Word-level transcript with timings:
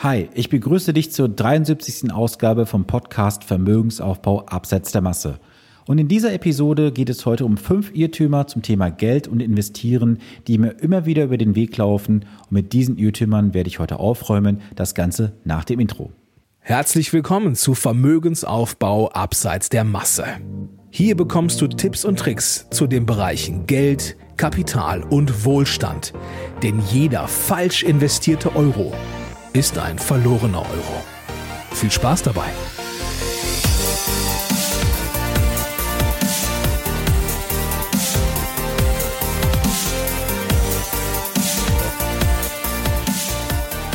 Hi, 0.00 0.28
ich 0.32 0.48
begrüße 0.48 0.92
dich 0.92 1.10
zur 1.10 1.28
73. 1.28 2.12
Ausgabe 2.12 2.66
vom 2.66 2.84
Podcast 2.84 3.42
Vermögensaufbau 3.42 4.46
abseits 4.46 4.92
der 4.92 5.00
Masse. 5.00 5.40
Und 5.88 5.98
in 5.98 6.06
dieser 6.06 6.32
Episode 6.32 6.92
geht 6.92 7.10
es 7.10 7.26
heute 7.26 7.44
um 7.44 7.56
fünf 7.56 7.92
Irrtümer 7.92 8.46
zum 8.46 8.62
Thema 8.62 8.90
Geld 8.90 9.26
und 9.26 9.42
Investieren, 9.42 10.20
die 10.46 10.58
mir 10.58 10.80
immer 10.80 11.04
wieder 11.04 11.24
über 11.24 11.36
den 11.36 11.56
Weg 11.56 11.76
laufen. 11.78 12.26
Und 12.42 12.52
mit 12.52 12.72
diesen 12.74 12.96
Irrtümern 12.96 13.54
werde 13.54 13.66
ich 13.66 13.80
heute 13.80 13.98
aufräumen. 13.98 14.60
Das 14.76 14.94
Ganze 14.94 15.32
nach 15.42 15.64
dem 15.64 15.80
Intro. 15.80 16.12
Herzlich 16.60 17.12
willkommen 17.12 17.56
zu 17.56 17.74
Vermögensaufbau 17.74 19.08
abseits 19.08 19.68
der 19.68 19.82
Masse. 19.82 20.26
Hier 20.90 21.16
bekommst 21.16 21.60
du 21.60 21.66
Tipps 21.66 22.04
und 22.04 22.20
Tricks 22.20 22.68
zu 22.70 22.86
den 22.86 23.04
Bereichen 23.04 23.66
Geld, 23.66 24.16
Kapital 24.36 25.02
und 25.02 25.44
Wohlstand. 25.44 26.12
Denn 26.62 26.80
jeder 26.88 27.26
falsch 27.26 27.82
investierte 27.82 28.54
Euro 28.54 28.92
ist 29.52 29.78
ein 29.78 29.98
verlorener 29.98 30.60
Euro. 30.60 31.02
Viel 31.72 31.90
Spaß 31.90 32.22
dabei! 32.22 32.48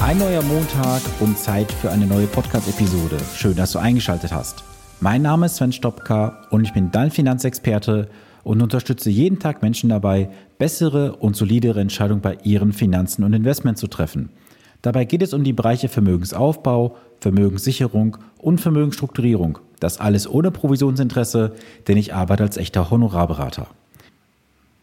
Ein 0.02 0.17
neuer 0.17 0.41
Montag 0.44 1.02
und 1.20 1.38
Zeit 1.38 1.72
für 1.72 1.89
eine 1.89 2.05
neue 2.05 2.27
Podcast-Episode. 2.27 3.17
Schön, 3.35 3.55
dass 3.55 3.72
du 3.72 3.80
eingeschaltet 3.80 4.33
hast. 4.33 4.63
Mein 4.99 5.22
Name 5.22 5.45
ist 5.45 5.55
Sven 5.55 5.72
Stopka 5.72 6.45
und 6.49 6.63
ich 6.63 6.73
bin 6.73 6.91
dein 6.91 7.09
Finanzexperte 7.09 8.09
und 8.44 8.61
unterstütze 8.61 9.09
jeden 9.09 9.39
Tag 9.39 9.61
Menschen 9.61 9.89
dabei, 9.89 10.30
bessere 10.58 11.16
und 11.16 11.35
solidere 11.35 11.80
Entscheidungen 11.80 12.22
bei 12.22 12.38
ihren 12.44 12.73
Finanzen 12.73 13.23
und 13.23 13.33
Investments 13.33 13.80
zu 13.80 13.88
treffen– 13.88 14.30
Dabei 14.83 15.05
geht 15.05 15.21
es 15.21 15.33
um 15.33 15.45
die 15.45 15.53
Bereiche 15.53 15.87
Vermögensaufbau, 15.87 16.97
Vermögenssicherung 17.21 18.17
und 18.37 18.59
Vermögensstrukturierung. 18.59 19.58
Das 19.80 19.97
alles 19.97 20.30
ohne 20.30 20.52
Provisionsinteresse, 20.52 21.53
denn 21.88 21.97
ich 21.97 22.13
arbeite 22.13 22.44
als 22.44 22.58
echter 22.58 22.91
Honorarberater. 22.91 23.67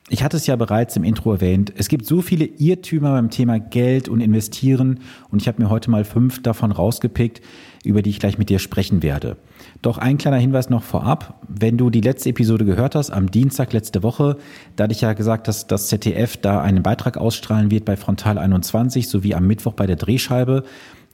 Ich 0.08 0.25
hatte 0.25 0.38
es 0.38 0.47
ja 0.47 0.56
bereits 0.56 0.97
im 0.97 1.05
Intro 1.05 1.34
erwähnt, 1.34 1.72
es 1.77 1.88
gibt 1.88 2.06
so 2.06 2.22
viele 2.22 2.47
Irrtümer 2.47 3.12
beim 3.12 3.30
Thema 3.30 3.60
Geld 3.60 4.08
und 4.08 4.20
Investieren 4.20 5.00
und 5.30 5.42
ich 5.42 5.48
habe 5.48 5.62
mir 5.62 5.69
heute 5.69 5.91
mal 5.91 6.05
fünf 6.05 6.42
davon 6.42 6.72
rausgepickt, 6.72 7.42
über 7.84 8.03
die 8.03 8.11
ich 8.11 8.20
gleich 8.20 8.39
mit 8.39 8.50
dir 8.50 8.59
sprechen 8.59 9.03
werde. 9.03 9.36
Doch 9.83 9.98
ein 9.98 10.19
kleiner 10.19 10.36
Hinweis 10.36 10.70
noch 10.70 10.83
vorab. 10.83 11.41
Wenn 11.48 11.77
du 11.77 11.91
die 11.91 12.00
letzte 12.00 12.31
Episode 12.31 12.64
gehört 12.64 12.95
hast, 12.95 13.11
am 13.11 13.31
Dienstag 13.31 13.72
letzte 13.72 14.03
Woche, 14.03 14.37
da 14.77 14.84
hatte 14.84 14.92
ich 14.92 15.00
ja 15.00 15.12
gesagt, 15.12 15.48
dass 15.48 15.67
das 15.67 15.89
ZDF 15.89 16.37
da 16.37 16.61
einen 16.61 16.83
Beitrag 16.83 17.17
ausstrahlen 17.17 17.70
wird 17.70 17.84
bei 17.84 17.97
Frontal 17.97 18.39
21 18.39 19.09
sowie 19.09 19.34
am 19.34 19.47
Mittwoch 19.47 19.75
bei 19.75 19.87
der 19.87 19.97
Drehscheibe. 19.97 20.64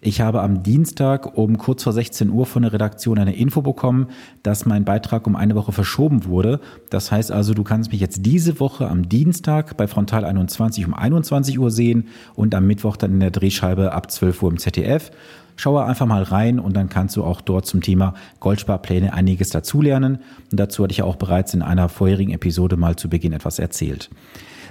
Ich 0.03 0.21
habe 0.21 0.43
am 0.43 0.63
Dienstag 0.63 1.39
um 1.39 1.57
kurz 1.57 1.83
vor 1.83 1.93
16 1.93 2.31
Uhr 2.31 2.45
von 2.45 2.63
der 2.63 2.73
Redaktion 2.73 3.19
eine 3.19 3.35
Info 3.35 3.63
bekommen, 3.63 4.09
dass 4.43 4.67
mein 4.67 4.85
Beitrag 4.85 5.27
um 5.27 5.35
eine 5.35 5.55
Woche 5.55 5.73
verschoben 5.73 6.27
wurde. 6.27 6.61
Das 6.91 7.11
heißt 7.11 7.33
also, 7.33 7.55
du 7.55 7.65
kannst 7.65 7.93
mich 7.93 8.01
jetzt 8.01 8.25
diese 8.25 8.61
Woche 8.61 8.89
am 8.89 9.09
Dienstag 9.09 9.77
bei 9.77 9.89
Frontal 9.89 10.25
21 10.25 10.87
um 10.87 10.95
21 10.95 11.59
Uhr 11.59 11.71
sehen 11.71 12.09
und 12.35 12.55
am 12.55 12.67
Mittwoch 12.67 12.97
dann 12.97 13.13
in 13.13 13.21
der 13.21 13.31
Drehscheibe 13.31 13.93
ab 13.93 14.11
12 14.11 14.43
Uhr 14.43 14.51
im 14.51 14.59
ZDF. 14.59 15.11
Schaue 15.57 15.85
einfach 15.85 16.07
mal 16.07 16.23
rein 16.23 16.59
und 16.59 16.77
dann 16.77 16.89
kannst 16.89 17.17
du 17.17 17.25
auch 17.25 17.41
dort 17.41 17.67
zum 17.67 17.81
Thema 17.81 18.15
Goldsparpläne 18.41 19.15
einiges 19.15 19.51
dazulernen. 19.51 20.19
Und 20.51 20.61
dazu 20.61 20.85
hatte 20.85 20.93
ich 20.93 20.99
ja 20.99 21.05
auch 21.05 21.17
bereits 21.17 21.55
in 21.55 21.63
einer 21.63 21.89
vorherigen 21.89 22.33
Episode 22.33 22.77
mal 22.77 22.97
zu 22.97 23.09
Beginn 23.09 23.33
etwas 23.33 23.59
erzählt. 23.59 24.11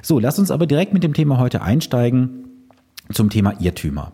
So, 0.04 0.20
lass 0.20 0.38
uns 0.38 0.52
aber 0.52 0.68
direkt 0.68 0.94
mit 0.94 1.04
dem 1.04 1.14
Thema 1.14 1.40
heute 1.40 1.64
einsteigen 1.64 2.46
zum 3.12 3.32
Thema 3.32 3.60
Irrtümer. 3.60 4.14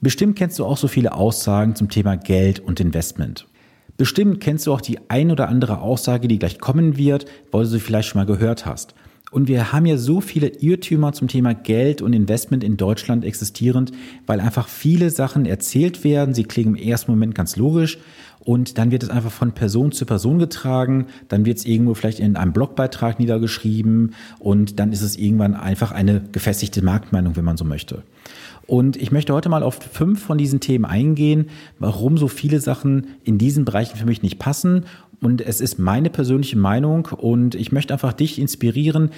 Bestimmt 0.00 0.36
kennst 0.36 0.58
du 0.58 0.64
auch 0.64 0.78
so 0.78 0.88
viele 0.88 1.12
Aussagen 1.12 1.74
zum 1.74 1.90
Thema 1.90 2.16
Geld 2.16 2.58
und 2.60 2.80
Investment. 2.80 3.46
Bestimmt 3.98 4.40
kennst 4.40 4.66
du 4.66 4.72
auch 4.72 4.80
die 4.80 4.98
ein 5.10 5.30
oder 5.30 5.50
andere 5.50 5.82
Aussage, 5.82 6.26
die 6.26 6.38
gleich 6.38 6.58
kommen 6.58 6.96
wird, 6.96 7.26
weil 7.50 7.64
du 7.64 7.68
sie 7.68 7.80
vielleicht 7.80 8.08
schon 8.08 8.18
mal 8.18 8.24
gehört 8.24 8.64
hast. 8.64 8.94
Und 9.30 9.46
wir 9.46 9.72
haben 9.72 9.86
ja 9.86 9.96
so 9.96 10.20
viele 10.20 10.48
Irrtümer 10.48 11.12
zum 11.12 11.28
Thema 11.28 11.54
Geld 11.54 12.02
und 12.02 12.12
Investment 12.12 12.64
in 12.64 12.76
Deutschland 12.76 13.24
existierend, 13.24 13.92
weil 14.26 14.40
einfach 14.40 14.66
viele 14.66 15.10
Sachen 15.10 15.46
erzählt 15.46 16.02
werden. 16.02 16.34
Sie 16.34 16.44
klingen 16.44 16.74
im 16.74 16.82
ersten 16.82 17.12
Moment 17.12 17.36
ganz 17.36 17.54
logisch 17.54 17.98
und 18.40 18.76
dann 18.78 18.90
wird 18.90 19.04
es 19.04 19.10
einfach 19.10 19.30
von 19.30 19.52
Person 19.52 19.92
zu 19.92 20.04
Person 20.04 20.40
getragen. 20.40 21.06
Dann 21.28 21.44
wird 21.44 21.58
es 21.58 21.64
irgendwo 21.64 21.94
vielleicht 21.94 22.18
in 22.18 22.34
einem 22.34 22.52
Blogbeitrag 22.52 23.20
niedergeschrieben 23.20 24.14
und 24.40 24.80
dann 24.80 24.92
ist 24.92 25.02
es 25.02 25.16
irgendwann 25.16 25.54
einfach 25.54 25.92
eine 25.92 26.22
gefestigte 26.32 26.82
Marktmeinung, 26.82 27.36
wenn 27.36 27.44
man 27.44 27.56
so 27.56 27.64
möchte. 27.64 28.02
Und 28.66 28.96
ich 28.96 29.12
möchte 29.12 29.34
heute 29.34 29.48
mal 29.48 29.62
auf 29.62 29.74
fünf 29.74 30.22
von 30.22 30.38
diesen 30.38 30.60
Themen 30.60 30.84
eingehen, 30.84 31.50
warum 31.78 32.16
so 32.16 32.28
viele 32.28 32.60
Sachen 32.60 33.08
in 33.24 33.36
diesen 33.36 33.64
Bereichen 33.64 33.96
für 33.96 34.06
mich 34.06 34.22
nicht 34.22 34.38
passen 34.38 34.84
und 35.20 35.40
es 35.40 35.60
ist 35.60 35.78
meine 35.78 36.10
persönliche 36.10 36.58
Meinung 36.58 37.06
und 37.16 37.54
ich 37.54 37.72
möchte 37.72 37.92
einfach 37.92 38.12
dich 38.12 38.38
inspirieren. 38.38 39.10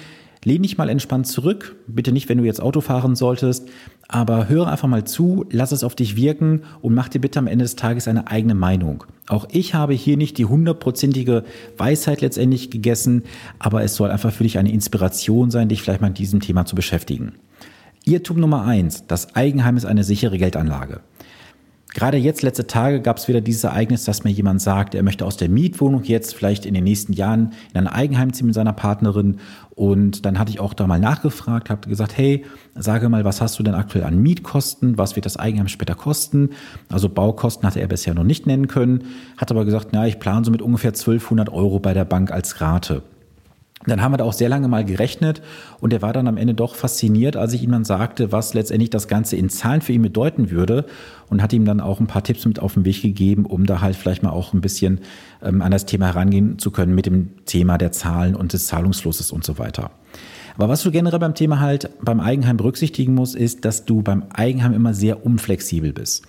Lehn 0.45 0.61
dich 0.61 0.77
mal 0.77 0.89
entspannt 0.89 1.27
zurück. 1.27 1.77
Bitte 1.87 2.11
nicht, 2.11 2.27
wenn 2.27 2.37
du 2.37 2.43
jetzt 2.43 2.61
Auto 2.61 2.81
fahren 2.81 3.15
solltest, 3.15 3.69
aber 4.09 4.49
höre 4.49 4.67
einfach 4.67 4.89
mal 4.89 5.05
zu, 5.05 5.45
lass 5.49 5.71
es 5.71 5.85
auf 5.85 5.95
dich 5.95 6.17
wirken 6.17 6.63
und 6.81 6.93
mach 6.93 7.07
dir 7.07 7.19
bitte 7.19 7.39
am 7.39 7.47
Ende 7.47 7.63
des 7.63 7.77
Tages 7.77 8.09
eine 8.09 8.27
eigene 8.27 8.53
Meinung. 8.53 9.05
Auch 9.27 9.47
ich 9.51 9.73
habe 9.73 9.93
hier 9.93 10.17
nicht 10.17 10.37
die 10.37 10.45
hundertprozentige 10.45 11.45
Weisheit 11.77 12.19
letztendlich 12.19 12.69
gegessen, 12.69 13.23
aber 13.57 13.83
es 13.83 13.95
soll 13.95 14.11
einfach 14.11 14.33
für 14.33 14.43
dich 14.43 14.57
eine 14.57 14.73
Inspiration 14.73 15.49
sein, 15.49 15.69
dich 15.69 15.81
vielleicht 15.81 16.01
mal 16.01 16.09
mit 16.09 16.17
diesem 16.17 16.41
Thema 16.41 16.65
zu 16.65 16.75
beschäftigen. 16.75 17.33
Irrtum 18.03 18.41
Nummer 18.41 18.65
eins: 18.65 19.07
Das 19.07 19.35
Eigenheim 19.35 19.77
ist 19.77 19.85
eine 19.85 20.03
sichere 20.03 20.37
Geldanlage. 20.37 20.99
Gerade 21.93 22.17
jetzt, 22.17 22.41
letzte 22.41 22.65
Tage, 22.65 23.01
gab 23.01 23.17
es 23.17 23.27
wieder 23.27 23.39
dieses 23.39 23.63
Ereignis, 23.63 24.03
dass 24.03 24.23
mir 24.23 24.31
jemand 24.31 24.61
sagt, 24.61 24.95
er 24.95 25.03
möchte 25.03 25.25
aus 25.25 25.37
der 25.37 25.47
Mietwohnung 25.47 26.03
jetzt 26.03 26.33
vielleicht 26.33 26.65
in 26.65 26.73
den 26.73 26.83
nächsten 26.83 27.13
Jahren 27.13 27.53
in 27.71 27.81
ein 27.81 27.87
Eigenheim 27.87 28.33
ziehen 28.33 28.47
mit 28.47 28.55
seiner 28.55 28.73
Partnerin. 28.73 29.39
Und 29.75 30.25
dann 30.25 30.39
hatte 30.39 30.49
ich 30.49 30.59
auch 30.59 30.73
da 30.73 30.87
mal 30.87 30.99
nachgefragt, 30.99 31.69
habe 31.69 31.87
gesagt, 31.87 32.17
hey, 32.17 32.45
sage 32.73 33.09
mal, 33.09 33.25
was 33.25 33.41
hast 33.41 33.59
du 33.59 33.63
denn 33.63 33.75
aktuell 33.75 34.05
an 34.05 34.17
Mietkosten? 34.17 34.97
Was 34.97 35.15
wird 35.15 35.27
das 35.27 35.37
Eigenheim 35.37 35.67
später 35.67 35.93
kosten? 35.93 36.49
Also 36.89 37.09
Baukosten 37.09 37.67
hatte 37.67 37.79
er 37.79 37.87
bisher 37.87 38.15
noch 38.15 38.23
nicht 38.23 38.47
nennen 38.47 38.67
können, 38.67 39.03
hat 39.37 39.51
aber 39.51 39.63
gesagt, 39.63 39.89
na, 39.91 40.07
ich 40.07 40.19
plane 40.19 40.43
so 40.43 40.51
mit 40.51 40.63
ungefähr 40.63 40.91
1200 40.91 41.49
Euro 41.49 41.79
bei 41.79 41.93
der 41.93 42.05
Bank 42.05 42.31
als 42.31 42.59
Rate. 42.59 43.03
Dann 43.85 44.01
haben 44.01 44.13
wir 44.13 44.17
da 44.17 44.23
auch 44.23 44.33
sehr 44.33 44.49
lange 44.49 44.67
mal 44.67 44.85
gerechnet 44.85 45.41
und 45.81 45.91
er 45.93 46.01
war 46.01 46.13
dann 46.13 46.27
am 46.27 46.37
Ende 46.37 46.53
doch 46.53 46.75
fasziniert, 46.75 47.35
als 47.35 47.53
ich 47.53 47.63
ihm 47.63 47.71
dann 47.71 47.83
sagte, 47.83 48.31
was 48.31 48.53
letztendlich 48.53 48.89
das 48.89 49.07
Ganze 49.07 49.35
in 49.35 49.49
Zahlen 49.49 49.81
für 49.81 49.93
ihn 49.93 50.01
bedeuten 50.01 50.51
würde 50.51 50.85
und 51.29 51.41
hat 51.41 51.53
ihm 51.53 51.65
dann 51.65 51.81
auch 51.81 51.99
ein 51.99 52.07
paar 52.07 52.23
Tipps 52.23 52.45
mit 52.45 52.59
auf 52.59 52.75
den 52.75 52.85
Weg 52.85 53.01
gegeben, 53.01 53.45
um 53.45 53.65
da 53.65 53.81
halt 53.81 53.95
vielleicht 53.95 54.23
mal 54.23 54.29
auch 54.29 54.53
ein 54.53 54.61
bisschen 54.61 54.99
ähm, 55.41 55.61
an 55.61 55.71
das 55.71 55.85
Thema 55.85 56.07
herangehen 56.07 56.59
zu 56.59 56.71
können 56.71 56.95
mit 56.95 57.05
dem 57.05 57.45
Thema 57.45 57.77
der 57.77 57.91
Zahlen 57.91 58.35
und 58.35 58.53
des 58.53 58.67
Zahlungsflusses 58.67 59.31
und 59.31 59.43
so 59.43 59.57
weiter. 59.57 59.91
Aber 60.55 60.69
was 60.69 60.83
du 60.83 60.91
generell 60.91 61.19
beim 61.19 61.33
Thema 61.33 61.59
halt 61.59 61.89
beim 62.01 62.19
Eigenheim 62.19 62.57
berücksichtigen 62.57 63.15
musst, 63.15 63.35
ist, 63.35 63.65
dass 63.65 63.85
du 63.85 64.01
beim 64.01 64.23
Eigenheim 64.33 64.73
immer 64.73 64.93
sehr 64.93 65.25
unflexibel 65.25 65.93
bist. 65.93 66.23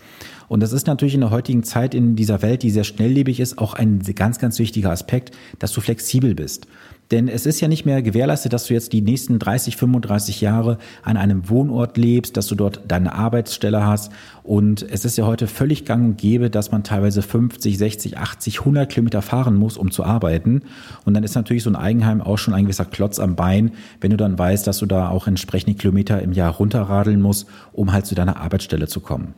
Und 0.49 0.61
das 0.61 0.73
ist 0.73 0.87
natürlich 0.87 1.15
in 1.15 1.21
der 1.21 1.31
heutigen 1.31 1.63
Zeit 1.63 1.95
in 1.95 2.17
dieser 2.17 2.43
Welt, 2.43 2.63
die 2.63 2.71
sehr 2.71 2.85
schnelllebig 2.85 3.41
ist, 3.41 3.59
auch 3.59 3.75
ein 3.75 4.01
ganz, 4.15 4.39
ganz 4.39 4.59
wichtiger 4.59 4.91
Aspekt, 4.91 5.37
dass 5.59 5.73
du 5.73 5.81
flexibel 5.81 6.35
bist. 6.35 6.67
Denn 7.11 7.29
es 7.29 7.47
ist 7.47 7.61
ja 7.61 7.69
nicht 7.69 7.85
mehr 7.85 8.03
gewährleistet, 8.03 8.53
dass 8.53 8.67
du 8.67 8.75
jetzt 8.75 8.93
die 8.93 9.03
nächsten 9.03 9.39
30, 9.39 9.77
35 9.77 10.41
Jahre 10.41 10.79
an 11.03 11.17
einem 11.17 11.49
Wohnort 11.51 11.97
lebst, 11.97 12.37
dass 12.37 12.47
du 12.47 12.55
dort 12.55 12.81
deine 12.89 13.15
Arbeitsstelle 13.15 13.85
hast. 13.85 14.11
Und 14.43 14.83
es 14.83 15.05
ist 15.05 15.19
ja 15.19 15.27
heute 15.27 15.47
völlig 15.47 15.85
gang 15.85 16.05
und 16.05 16.19
gäbe, 16.19 16.51
dass 16.51 16.73
man 16.73 16.83
teilweise 16.83 17.23
50, 17.23 17.77
60, 17.77 18.19
80, 18.19 18.61
100 18.61 18.91
Kilometer 18.91 19.23
fahren 19.23 19.57
muss, 19.57 19.77
um 19.77 19.91
zu 19.91 20.05
arbeiten. 20.05 20.63
Und 21.05 21.15
dann 21.15 21.25
ist 21.25 21.35
natürlich 21.35 21.63
so 21.63 21.71
ein 21.71 21.77
Eigenheim 21.77 22.21
auch 22.21 22.39
schon 22.39 22.55
ein 22.55 22.65
gewisser 22.65 22.87
Klotz 22.87 23.19
am 23.19 23.37
Bein, 23.37 23.73
wenn 24.01 24.11
du 24.11 24.17
dann 24.17 24.39
weißt, 24.39 24.67
dass 24.67 24.79
du 24.79 24.87
da 24.87 25.09
auch 25.09 25.27
entsprechende 25.27 25.77
Kilometer 25.77 26.23
im 26.23 26.33
Jahr 26.33 26.53
runterradeln 26.53 27.21
musst, 27.21 27.47
um 27.73 27.93
halt 27.93 28.07
zu 28.07 28.15
deiner 28.15 28.39
Arbeitsstelle 28.39 28.89
zu 28.89 29.01
kommen. 29.01 29.35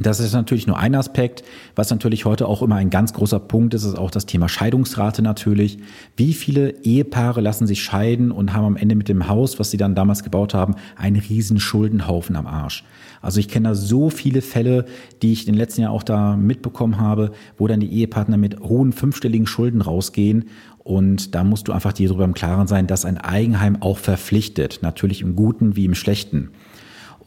Das 0.00 0.20
ist 0.20 0.32
natürlich 0.32 0.66
nur 0.66 0.78
ein 0.78 0.94
Aspekt. 0.94 1.42
Was 1.74 1.90
natürlich 1.90 2.24
heute 2.24 2.46
auch 2.46 2.62
immer 2.62 2.76
ein 2.76 2.90
ganz 2.90 3.12
großer 3.12 3.40
Punkt 3.40 3.74
ist, 3.74 3.84
ist 3.84 3.98
auch 3.98 4.10
das 4.10 4.26
Thema 4.26 4.48
Scheidungsrate 4.48 5.22
natürlich. 5.22 5.78
Wie 6.16 6.32
viele 6.32 6.70
Ehepaare 6.84 7.40
lassen 7.40 7.66
sich 7.66 7.82
scheiden 7.82 8.30
und 8.30 8.52
haben 8.52 8.64
am 8.64 8.76
Ende 8.76 8.94
mit 8.94 9.08
dem 9.08 9.28
Haus, 9.28 9.58
was 9.58 9.70
sie 9.70 9.76
dann 9.76 9.94
damals 9.94 10.22
gebaut 10.22 10.54
haben, 10.54 10.76
einen 10.96 11.16
riesen 11.16 11.58
Schuldenhaufen 11.58 12.36
am 12.36 12.46
Arsch. 12.46 12.84
Also 13.20 13.40
ich 13.40 13.48
kenne 13.48 13.70
da 13.70 13.74
so 13.74 14.10
viele 14.10 14.42
Fälle, 14.42 14.84
die 15.22 15.32
ich 15.32 15.46
in 15.46 15.54
den 15.54 15.58
letzten 15.58 15.80
Jahren 15.80 15.94
auch 15.94 16.04
da 16.04 16.36
mitbekommen 16.36 16.98
habe, 17.00 17.32
wo 17.56 17.66
dann 17.66 17.80
die 17.80 17.92
Ehepartner 17.92 18.36
mit 18.36 18.60
hohen 18.60 18.92
fünfstelligen 18.92 19.48
Schulden 19.48 19.80
rausgehen 19.80 20.44
und 20.88 21.34
da 21.34 21.44
musst 21.44 21.68
du 21.68 21.72
einfach 21.72 21.92
dir 21.92 22.08
darüber 22.08 22.24
im 22.24 22.32
Klaren 22.32 22.66
sein, 22.66 22.86
dass 22.86 23.04
ein 23.04 23.18
Eigenheim 23.18 23.82
auch 23.82 23.98
verpflichtet, 23.98 24.78
natürlich 24.80 25.20
im 25.20 25.36
Guten 25.36 25.76
wie 25.76 25.84
im 25.84 25.94
Schlechten. 25.94 26.48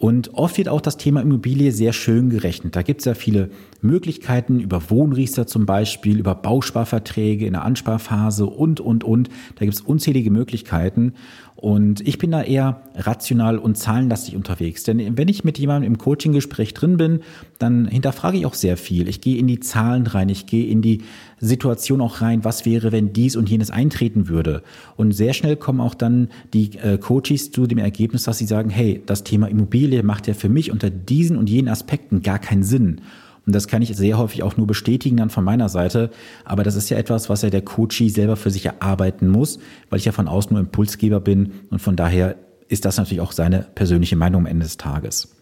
Und 0.01 0.33
oft 0.33 0.57
wird 0.57 0.67
auch 0.67 0.81
das 0.81 0.97
Thema 0.97 1.21
Immobilie 1.21 1.71
sehr 1.71 1.93
schön 1.93 2.31
gerechnet. 2.31 2.75
Da 2.75 2.81
gibt 2.81 3.01
es 3.01 3.05
ja 3.05 3.13
viele 3.13 3.51
Möglichkeiten 3.83 4.59
über 4.59 4.89
Wohnriester 4.89 5.45
zum 5.45 5.67
Beispiel, 5.67 6.17
über 6.17 6.33
Bausparverträge 6.33 7.45
in 7.45 7.53
der 7.53 7.63
Ansparphase 7.63 8.47
und, 8.47 8.79
und, 8.79 9.03
und. 9.03 9.29
Da 9.53 9.65
gibt 9.65 9.75
es 9.75 9.81
unzählige 9.81 10.31
Möglichkeiten. 10.31 11.13
Und 11.61 12.05
ich 12.07 12.17
bin 12.17 12.31
da 12.31 12.41
eher 12.41 12.81
rational 12.95 13.59
und 13.59 13.77
zahlenlastig 13.77 14.35
unterwegs. 14.35 14.81
Denn 14.83 15.15
wenn 15.15 15.27
ich 15.27 15.43
mit 15.43 15.59
jemandem 15.59 15.91
im 15.91 15.99
Coaching-Gespräch 15.99 16.73
drin 16.73 16.97
bin, 16.97 17.19
dann 17.59 17.85
hinterfrage 17.85 18.35
ich 18.35 18.47
auch 18.47 18.55
sehr 18.55 18.77
viel. 18.77 19.07
Ich 19.07 19.21
gehe 19.21 19.37
in 19.37 19.45
die 19.45 19.59
Zahlen 19.59 20.07
rein, 20.07 20.27
ich 20.29 20.47
gehe 20.47 20.65
in 20.65 20.81
die 20.81 21.03
Situation 21.37 22.01
auch 22.01 22.19
rein, 22.21 22.43
was 22.43 22.65
wäre, 22.65 22.91
wenn 22.91 23.13
dies 23.13 23.35
und 23.35 23.47
jenes 23.47 23.69
eintreten 23.69 24.27
würde. 24.27 24.63
Und 24.97 25.11
sehr 25.11 25.33
schnell 25.33 25.55
kommen 25.55 25.81
auch 25.81 25.93
dann 25.93 26.29
die 26.51 26.79
äh, 26.79 26.97
Coaches 26.97 27.51
zu 27.51 27.67
dem 27.67 27.77
Ergebnis, 27.77 28.23
dass 28.23 28.39
sie 28.39 28.47
sagen, 28.47 28.71
hey, 28.71 29.03
das 29.05 29.23
Thema 29.23 29.47
Immobilie 29.47 30.01
macht 30.01 30.25
ja 30.25 30.33
für 30.33 30.49
mich 30.49 30.71
unter 30.71 30.89
diesen 30.89 31.37
und 31.37 31.47
jenen 31.47 31.67
Aspekten 31.67 32.23
gar 32.23 32.39
keinen 32.39 32.63
Sinn. 32.63 33.01
Und 33.45 33.55
das 33.55 33.67
kann 33.67 33.81
ich 33.81 33.95
sehr 33.95 34.17
häufig 34.17 34.43
auch 34.43 34.57
nur 34.57 34.67
bestätigen 34.67 35.17
dann 35.17 35.29
von 35.29 35.43
meiner 35.43 35.69
Seite. 35.69 36.11
Aber 36.45 36.63
das 36.63 36.75
ist 36.75 36.89
ja 36.89 36.97
etwas, 36.97 37.29
was 37.29 37.41
ja 37.41 37.49
der 37.49 37.63
Coachie 37.63 38.09
selber 38.09 38.35
für 38.35 38.51
sich 38.51 38.65
erarbeiten 38.65 39.27
muss, 39.27 39.59
weil 39.89 39.99
ich 39.99 40.05
ja 40.05 40.11
von 40.11 40.27
außen 40.27 40.53
nur 40.53 40.59
Impulsgeber 40.59 41.19
bin. 41.19 41.53
Und 41.69 41.79
von 41.79 41.95
daher 41.95 42.35
ist 42.67 42.85
das 42.85 42.97
natürlich 42.97 43.21
auch 43.21 43.31
seine 43.31 43.65
persönliche 43.75 44.15
Meinung 44.15 44.41
am 44.41 44.45
Ende 44.45 44.63
des 44.63 44.77
Tages. 44.77 45.40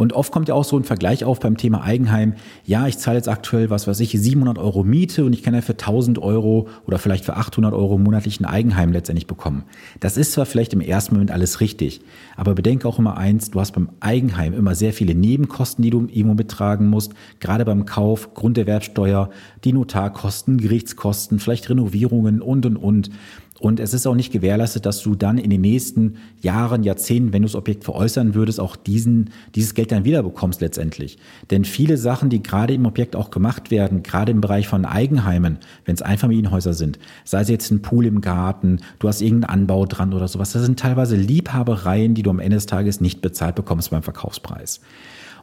Und 0.00 0.14
oft 0.14 0.32
kommt 0.32 0.48
ja 0.48 0.54
auch 0.54 0.64
so 0.64 0.78
ein 0.78 0.84
Vergleich 0.84 1.24
auf 1.24 1.40
beim 1.40 1.58
Thema 1.58 1.82
Eigenheim. 1.82 2.32
Ja, 2.64 2.86
ich 2.86 2.96
zahle 2.96 3.18
jetzt 3.18 3.28
aktuell, 3.28 3.68
was 3.68 3.86
weiß 3.86 4.00
ich, 4.00 4.12
700 4.12 4.56
Euro 4.56 4.82
Miete 4.82 5.26
und 5.26 5.34
ich 5.34 5.42
kann 5.42 5.52
ja 5.52 5.60
für 5.60 5.72
1000 5.72 6.18
Euro 6.18 6.68
oder 6.86 6.98
vielleicht 6.98 7.26
für 7.26 7.36
800 7.36 7.74
Euro 7.74 7.98
monatlich 7.98 8.40
ein 8.40 8.46
Eigenheim 8.46 8.92
letztendlich 8.92 9.26
bekommen. 9.26 9.64
Das 10.00 10.16
ist 10.16 10.32
zwar 10.32 10.46
vielleicht 10.46 10.72
im 10.72 10.80
ersten 10.80 11.16
Moment 11.16 11.30
alles 11.30 11.60
richtig, 11.60 12.00
aber 12.34 12.54
bedenke 12.54 12.88
auch 12.88 12.98
immer 12.98 13.18
eins, 13.18 13.50
du 13.50 13.60
hast 13.60 13.72
beim 13.72 13.90
Eigenheim 14.00 14.54
immer 14.54 14.74
sehr 14.74 14.94
viele 14.94 15.14
Nebenkosten, 15.14 15.82
die 15.82 15.90
du 15.90 16.06
irgendwo 16.10 16.32
mittragen 16.32 16.88
musst, 16.88 17.12
gerade 17.38 17.66
beim 17.66 17.84
Kauf, 17.84 18.32
Grunderwerbsteuer, 18.32 19.28
die 19.64 19.74
Notarkosten, 19.74 20.56
Gerichtskosten, 20.56 21.40
vielleicht 21.40 21.68
Renovierungen 21.68 22.40
und, 22.40 22.64
und, 22.64 22.78
und. 22.78 23.10
Und 23.60 23.78
es 23.78 23.92
ist 23.92 24.06
auch 24.06 24.14
nicht 24.14 24.32
gewährleistet, 24.32 24.86
dass 24.86 25.02
du 25.02 25.14
dann 25.14 25.36
in 25.36 25.50
den 25.50 25.60
nächsten 25.60 26.16
Jahren, 26.40 26.82
Jahrzehnten, 26.82 27.34
wenn 27.34 27.42
du 27.42 27.46
das 27.46 27.54
Objekt 27.54 27.84
veräußern 27.84 28.34
würdest, 28.34 28.58
auch 28.58 28.74
diesen, 28.74 29.30
dieses 29.54 29.74
Geld 29.74 29.92
dann 29.92 30.06
wieder 30.06 30.22
bekommst 30.22 30.62
letztendlich. 30.62 31.18
Denn 31.50 31.66
viele 31.66 31.98
Sachen, 31.98 32.30
die 32.30 32.42
gerade 32.42 32.72
im 32.72 32.86
Objekt 32.86 33.14
auch 33.14 33.30
gemacht 33.30 33.70
werden, 33.70 34.02
gerade 34.02 34.32
im 34.32 34.40
Bereich 34.40 34.66
von 34.66 34.86
Eigenheimen, 34.86 35.58
wenn 35.84 35.94
es 35.94 36.00
Einfamilienhäuser 36.00 36.72
sind, 36.72 36.98
sei 37.24 37.42
es 37.42 37.50
jetzt 37.50 37.70
ein 37.70 37.82
Pool 37.82 38.06
im 38.06 38.22
Garten, 38.22 38.78
du 38.98 39.08
hast 39.08 39.20
irgendeinen 39.20 39.60
Anbau 39.60 39.84
dran 39.84 40.14
oder 40.14 40.26
sowas, 40.26 40.52
das 40.52 40.62
sind 40.62 40.80
teilweise 40.80 41.16
Liebhabereien, 41.16 42.14
die 42.14 42.22
du 42.22 42.30
am 42.30 42.38
Ende 42.38 42.56
des 42.56 42.64
Tages 42.64 43.02
nicht 43.02 43.20
bezahlt 43.20 43.56
bekommst 43.56 43.90
beim 43.90 44.02
Verkaufspreis. 44.02 44.80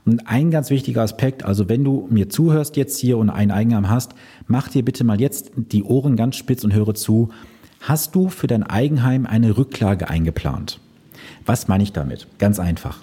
Und 0.07 0.25
ein 0.25 0.49
ganz 0.49 0.71
wichtiger 0.71 1.03
Aspekt, 1.03 1.43
also 1.43 1.69
wenn 1.69 1.83
du 1.83 2.07
mir 2.09 2.29
zuhörst 2.29 2.77
jetzt 2.77 2.97
hier 2.97 3.17
und 3.17 3.29
ein 3.29 3.51
Eigenheim 3.51 3.89
hast, 3.89 4.13
mach 4.47 4.69
dir 4.69 4.83
bitte 4.83 5.03
mal 5.03 5.21
jetzt 5.21 5.51
die 5.55 5.83
Ohren 5.83 6.15
ganz 6.15 6.37
spitz 6.37 6.63
und 6.63 6.73
höre 6.73 6.95
zu, 6.95 7.29
Hast 7.87 8.15
du 8.15 8.27
für 8.27 8.47
dein 8.47 8.63
Eigenheim 8.63 9.25
eine 9.25 9.57
Rücklage 9.57 10.09
eingeplant? 10.09 10.81
Was 11.45 11.69
meine 11.69 11.83
ich 11.83 11.93
damit? 11.93 12.27
Ganz 12.37 12.59
einfach. 12.59 12.99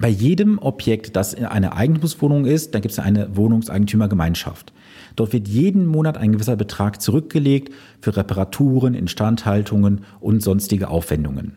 Bei 0.00 0.08
jedem 0.08 0.58
Objekt, 0.58 1.14
das 1.14 1.36
eine 1.36 1.76
Eigentumswohnung 1.76 2.44
ist, 2.44 2.74
da 2.74 2.80
gibt 2.80 2.90
es 2.90 2.98
eine 2.98 3.36
Wohnungseigentümergemeinschaft. 3.36 4.72
Dort 5.14 5.32
wird 5.32 5.46
jeden 5.46 5.86
Monat 5.86 6.18
ein 6.18 6.32
gewisser 6.32 6.56
Betrag 6.56 7.00
zurückgelegt 7.00 7.72
für 8.00 8.16
Reparaturen, 8.16 8.94
Instandhaltungen 8.94 10.00
und 10.18 10.42
sonstige 10.42 10.88
Aufwendungen. 10.88 11.52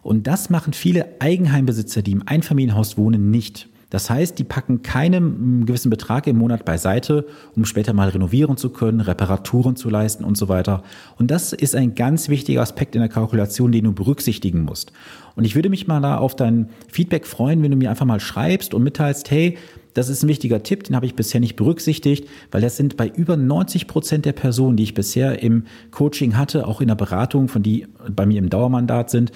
Und 0.00 0.26
das 0.26 0.48
machen 0.48 0.72
viele 0.72 1.20
Eigenheimbesitzer, 1.20 2.00
die 2.00 2.12
im 2.12 2.26
Einfamilienhaus 2.26 2.96
wohnen, 2.96 3.30
nicht. 3.30 3.68
Das 3.90 4.08
heißt, 4.08 4.38
die 4.38 4.44
packen 4.44 4.82
keinen 4.82 5.66
gewissen 5.66 5.90
Betrag 5.90 6.26
im 6.26 6.38
Monat 6.38 6.64
beiseite, 6.64 7.26
um 7.54 7.64
später 7.64 7.92
mal 7.92 8.08
renovieren 8.08 8.56
zu 8.56 8.70
können, 8.70 9.00
Reparaturen 9.00 9.76
zu 9.76 9.90
leisten 9.90 10.24
und 10.24 10.36
so 10.36 10.48
weiter. 10.48 10.82
Und 11.18 11.30
das 11.30 11.52
ist 11.52 11.74
ein 11.74 11.94
ganz 11.94 12.28
wichtiger 12.28 12.62
Aspekt 12.62 12.94
in 12.94 13.00
der 13.00 13.10
Kalkulation, 13.10 13.72
den 13.72 13.84
du 13.84 13.92
berücksichtigen 13.92 14.64
musst. 14.64 14.92
Und 15.36 15.44
ich 15.44 15.54
würde 15.54 15.68
mich 15.68 15.86
mal 15.86 16.00
da 16.00 16.18
auf 16.18 16.36
dein 16.36 16.70
Feedback 16.88 17.26
freuen, 17.26 17.62
wenn 17.62 17.70
du 17.70 17.76
mir 17.76 17.90
einfach 17.90 18.06
mal 18.06 18.20
schreibst 18.20 18.74
und 18.74 18.82
mitteilst, 18.82 19.30
hey, 19.30 19.58
das 19.94 20.08
ist 20.08 20.22
ein 20.22 20.28
wichtiger 20.28 20.62
Tipp, 20.62 20.84
den 20.84 20.94
habe 20.94 21.06
ich 21.06 21.14
bisher 21.14 21.40
nicht 21.40 21.56
berücksichtigt, 21.56 22.28
weil 22.52 22.60
das 22.60 22.76
sind 22.76 22.96
bei 22.96 23.08
über 23.08 23.36
90 23.36 23.88
Prozent 23.88 24.24
der 24.24 24.32
Personen, 24.32 24.76
die 24.76 24.84
ich 24.84 24.94
bisher 24.94 25.42
im 25.42 25.64
Coaching 25.90 26.36
hatte, 26.36 26.68
auch 26.68 26.80
in 26.80 26.88
der 26.88 26.94
Beratung, 26.94 27.48
von 27.48 27.62
die 27.62 27.86
bei 28.08 28.24
mir 28.24 28.38
im 28.38 28.50
Dauermandat 28.50 29.10
sind, 29.10 29.32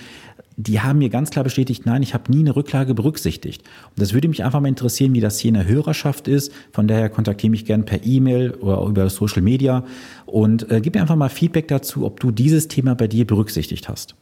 die 0.56 0.80
haben 0.80 0.98
mir 0.98 1.08
ganz 1.08 1.30
klar 1.30 1.44
bestätigt, 1.44 1.84
nein, 1.84 2.02
ich 2.02 2.14
habe 2.14 2.30
nie 2.30 2.40
eine 2.40 2.54
Rücklage 2.54 2.94
berücksichtigt. 2.94 3.62
Und 3.90 4.00
das 4.00 4.12
würde 4.12 4.28
mich 4.28 4.44
einfach 4.44 4.60
mal 4.60 4.68
interessieren, 4.68 5.12
wie 5.12 5.20
das 5.20 5.38
hier 5.38 5.48
in 5.48 5.54
der 5.54 5.66
Hörerschaft 5.66 6.28
ist. 6.28 6.52
Von 6.72 6.86
daher 6.86 7.08
kontaktiere 7.08 7.50
mich 7.50 7.64
gerne 7.64 7.84
per 7.84 8.04
E-Mail 8.04 8.52
oder 8.52 8.82
über 8.86 9.10
Social 9.10 9.42
Media 9.42 9.84
und 10.26 10.70
äh, 10.70 10.80
gib 10.80 10.94
mir 10.94 11.00
einfach 11.00 11.16
mal 11.16 11.28
Feedback 11.28 11.68
dazu, 11.68 12.04
ob 12.04 12.20
du 12.20 12.30
dieses 12.30 12.68
Thema 12.68 12.94
bei 12.94 13.08
dir 13.08 13.26
berücksichtigt 13.26 13.88
hast. 13.88 14.14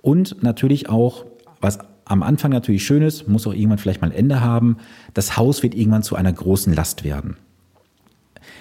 Und 0.00 0.42
natürlich 0.42 0.88
auch, 0.88 1.26
was 1.60 1.78
am 2.04 2.22
Anfang 2.22 2.52
natürlich 2.52 2.86
schön 2.86 3.02
ist, 3.02 3.28
muss 3.28 3.46
auch 3.46 3.52
irgendwann 3.52 3.78
vielleicht 3.78 4.00
mal 4.00 4.10
ein 4.10 4.16
Ende 4.16 4.40
haben. 4.40 4.78
Das 5.12 5.36
Haus 5.36 5.62
wird 5.62 5.74
irgendwann 5.74 6.02
zu 6.02 6.14
einer 6.16 6.32
großen 6.32 6.72
Last 6.72 7.04
werden. 7.04 7.36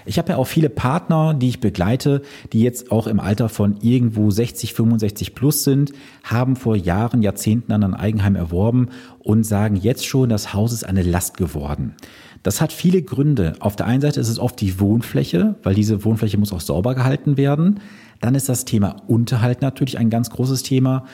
Ich 0.06 0.18
habe 0.18 0.34
ja 0.34 0.38
auch 0.38 0.48
viele 0.48 0.70
Partner, 0.70 1.34
die 1.34 1.50
ich 1.50 1.60
begleite, 1.60 2.22
die 2.54 2.62
jetzt 2.62 2.92
auch 2.92 3.08
im 3.08 3.20
Alter 3.20 3.50
von 3.50 3.78
irgendwo 3.82 4.30
60, 4.30 4.74
65 4.74 5.36
plus 5.36 5.64
sind, 5.64 5.92
haben 6.24 6.56
vor 6.56 6.76
Jahren, 6.76 7.22
Jahrzehnten 7.22 7.70
dann 7.70 7.84
ein 7.84 7.94
Eigenheim 7.94 8.36
erworben 8.36 8.90
und 9.20 9.44
sagen 9.44 9.76
jetzt 9.76 10.06
schon, 10.06 10.30
das 10.30 10.54
Haus 10.54 10.74
ist 10.74 10.84
eine 10.84 11.02
Last 11.02 11.38
geworden. 11.38 11.96
Das 12.44 12.62
hat 12.62 12.72
viele 12.72 13.02
Gründe. 13.02 13.54
Auf 13.60 13.76
der 13.76 13.88
einen 13.88 14.02
Seite 14.02 14.20
ist 14.20 14.30
es 14.30 14.38
oft 14.38 14.62
die 14.62 14.80
Wohnfläche, 14.80 15.56
weil 15.64 15.74
diese 15.74 16.06
Wohnfläche 16.06 16.38
muss 16.38 16.54
auch 16.54 16.62
sauber 16.62 16.94
gehalten 16.94 17.38
werden. 17.38 17.80
Dann 18.22 18.36
ist 18.36 18.50
das 18.50 18.66
Thema 18.66 18.98
Unterhalt 19.08 19.64
natürlich 19.64 19.98
ein 19.98 20.12
ganz 20.12 20.30
großes 20.30 20.62
Thema. 20.62 21.06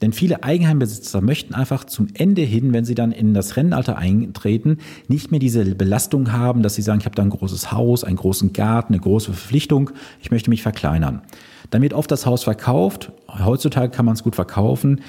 Denn 0.00 0.12
viele 0.12 0.44
Eigenheimbesitzer 0.44 1.20
möchten 1.20 1.54
einfach 1.54 1.84
zum 1.84 2.08
Ende 2.14 2.42
hin, 2.42 2.72
wenn 2.72 2.84
sie 2.84 2.94
dann 2.94 3.12
in 3.12 3.34
das 3.34 3.56
Rennenalter 3.56 3.96
eintreten, 3.96 4.78
nicht 5.08 5.30
mehr 5.30 5.40
diese 5.40 5.74
Belastung 5.74 6.32
haben, 6.32 6.62
dass 6.62 6.74
sie 6.74 6.82
sagen, 6.82 7.00
ich 7.00 7.06
habe 7.06 7.16
da 7.16 7.22
ein 7.22 7.30
großes 7.30 7.72
Haus, 7.72 8.04
einen 8.04 8.16
großen 8.16 8.52
Garten, 8.52 8.94
eine 8.94 9.02
große 9.02 9.32
Verpflichtung, 9.32 9.90
ich 10.20 10.30
möchte 10.30 10.50
mich 10.50 10.62
verkleinern. 10.62 11.22
Dann 11.70 11.82
wird 11.82 11.94
oft 11.94 12.10
das 12.10 12.26
Haus 12.26 12.44
verkauft. 12.44 13.12
Heutzutage 13.28 13.90
kann 13.90 14.06
man 14.06 14.14
es 14.14 14.22
gut 14.22 14.36
verkaufen. 14.36 15.00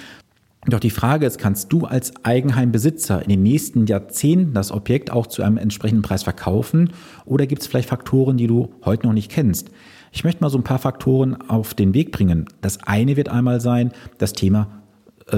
Doch 0.65 0.79
die 0.79 0.89
Frage 0.89 1.25
ist, 1.25 1.37
kannst 1.37 1.71
du 1.71 1.85
als 1.85 2.13
Eigenheimbesitzer 2.25 3.21
in 3.21 3.29
den 3.29 3.43
nächsten 3.43 3.85
Jahrzehnten 3.85 4.53
das 4.53 4.71
Objekt 4.71 5.09
auch 5.09 5.27
zu 5.27 5.41
einem 5.41 5.57
entsprechenden 5.57 6.01
Preis 6.01 6.23
verkaufen? 6.23 6.89
Oder 7.25 7.47
gibt 7.47 7.61
es 7.61 7.67
vielleicht 7.67 7.87
Faktoren, 7.87 8.35
die 8.35 8.47
du 8.47 8.73
heute 8.83 9.07
noch 9.07 9.13
nicht 9.13 9.31
kennst? 9.31 9.71
Ich 10.11 10.23
möchte 10.23 10.41
mal 10.41 10.49
so 10.49 10.57
ein 10.57 10.63
paar 10.63 10.79
Faktoren 10.79 11.41
auf 11.47 11.75
den 11.75 11.93
Weg 11.93 12.11
bringen. 12.11 12.45
Das 12.61 12.83
eine 12.83 13.15
wird 13.15 13.29
einmal 13.29 13.61
sein, 13.61 13.91
das 14.17 14.33
Thema 14.33 14.78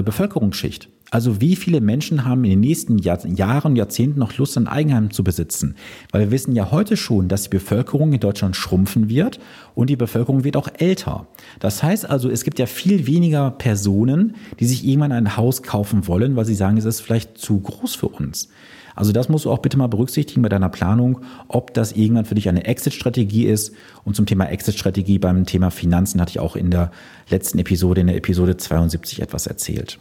Bevölkerungsschicht. 0.00 0.88
Also 1.12 1.42
wie 1.42 1.56
viele 1.56 1.82
Menschen 1.82 2.24
haben 2.24 2.42
in 2.44 2.50
den 2.50 2.60
nächsten 2.60 2.96
Jahr, 2.96 3.26
Jahren, 3.26 3.76
Jahrzehnten 3.76 4.18
noch 4.18 4.38
Lust, 4.38 4.56
ein 4.56 4.66
Eigenheim 4.66 5.10
zu 5.10 5.22
besitzen? 5.22 5.74
Weil 6.10 6.22
wir 6.22 6.30
wissen 6.30 6.54
ja 6.54 6.70
heute 6.70 6.96
schon, 6.96 7.28
dass 7.28 7.42
die 7.42 7.50
Bevölkerung 7.50 8.14
in 8.14 8.20
Deutschland 8.20 8.56
schrumpfen 8.56 9.10
wird 9.10 9.38
und 9.74 9.90
die 9.90 9.96
Bevölkerung 9.96 10.42
wird 10.42 10.56
auch 10.56 10.68
älter. 10.78 11.26
Das 11.60 11.82
heißt 11.82 12.08
also, 12.08 12.30
es 12.30 12.44
gibt 12.44 12.58
ja 12.58 12.64
viel 12.64 13.06
weniger 13.06 13.50
Personen, 13.50 14.36
die 14.58 14.64
sich 14.64 14.86
irgendwann 14.86 15.12
ein 15.12 15.36
Haus 15.36 15.62
kaufen 15.62 16.06
wollen, 16.06 16.34
weil 16.34 16.46
sie 16.46 16.54
sagen, 16.54 16.78
es 16.78 16.86
ist 16.86 17.02
vielleicht 17.02 17.36
zu 17.36 17.60
groß 17.60 17.94
für 17.94 18.08
uns. 18.08 18.48
Also 18.94 19.12
das 19.12 19.28
musst 19.28 19.44
du 19.44 19.50
auch 19.50 19.58
bitte 19.58 19.78
mal 19.78 19.86
berücksichtigen 19.86 20.42
bei 20.42 20.48
deiner 20.48 20.68
Planung, 20.68 21.20
ob 21.48 21.74
das 21.74 21.92
irgendwann 21.92 22.24
für 22.24 22.34
dich 22.34 22.48
eine 22.48 22.64
Exit-Strategie 22.64 23.46
ist. 23.46 23.72
Und 24.04 24.16
zum 24.16 24.26
Thema 24.26 24.46
Exit-Strategie 24.46 25.18
beim 25.18 25.46
Thema 25.46 25.70
Finanzen 25.70 26.20
hatte 26.20 26.30
ich 26.30 26.40
auch 26.40 26.56
in 26.56 26.70
der 26.70 26.90
letzten 27.30 27.58
Episode, 27.58 28.02
in 28.02 28.06
der 28.08 28.16
Episode 28.16 28.56
72 28.56 29.20
etwas 29.22 29.46
erzählt. 29.46 29.98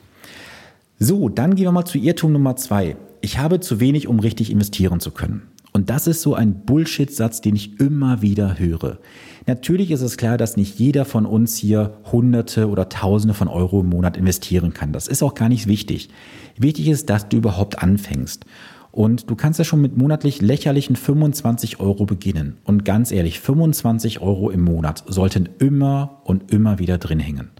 So, 1.00 1.30
dann 1.30 1.56
gehen 1.56 1.66
wir 1.66 1.72
mal 1.72 1.86
zu 1.86 1.98
Irrtum 1.98 2.34
Nummer 2.34 2.56
zwei. 2.56 2.96
Ich 3.22 3.38
habe 3.38 3.60
zu 3.60 3.80
wenig, 3.80 4.08
um 4.08 4.20
richtig 4.20 4.52
investieren 4.52 5.00
zu 5.00 5.12
können. 5.12 5.44
Und 5.74 5.90
das 5.90 6.06
ist 6.06 6.22
so 6.22 6.36
ein 6.36 6.66
Bullshit-Satz, 6.66 7.42
den 7.42 7.56
ich 7.56 7.80
immer 7.80 8.22
wieder 8.22 8.60
höre. 8.60 9.00
Natürlich 9.48 9.90
ist 9.92 10.02
es 10.02 10.18
klar, 10.18 10.38
dass 10.38 10.58
nicht 10.58 10.78
jeder 10.80 11.06
von 11.06 11.26
uns 11.26 11.56
hier 11.56 11.98
Hunderte 12.12 12.70
oder 12.70 12.90
Tausende 12.90 13.34
von 13.34 13.48
Euro 13.48 13.80
im 13.80 13.90
Monat 13.90 14.18
investieren 14.18 14.74
kann. 14.74 14.92
Das 14.92 15.08
ist 15.08 15.24
auch 15.24 15.34
gar 15.34 15.50
nicht 15.50 15.68
wichtig. 15.68 16.10
Wichtig 16.58 16.90
ist, 16.90 17.10
dass 17.10 17.30
du 17.30 17.38
überhaupt 17.38 17.82
anfängst. 17.82 18.46
Und 18.92 19.30
du 19.30 19.36
kannst 19.36 19.58
ja 19.58 19.66
schon 19.66 19.82
mit 19.82 19.96
monatlich 19.98 20.42
lächerlichen 20.42 20.96
25 20.96 21.80
Euro 21.80 22.06
beginnen. 22.06 22.58
Und 22.66 22.84
ganz 22.84 23.12
ehrlich, 23.12 23.40
25 23.40 24.22
Euro 24.22 24.50
im 24.50 24.64
Monat 24.64 25.04
sollten 25.08 25.48
immer 25.60 26.22
und 26.26 26.52
immer 26.52 26.78
wieder 26.80 26.98
drin 26.98 27.20
hängen. 27.20 27.52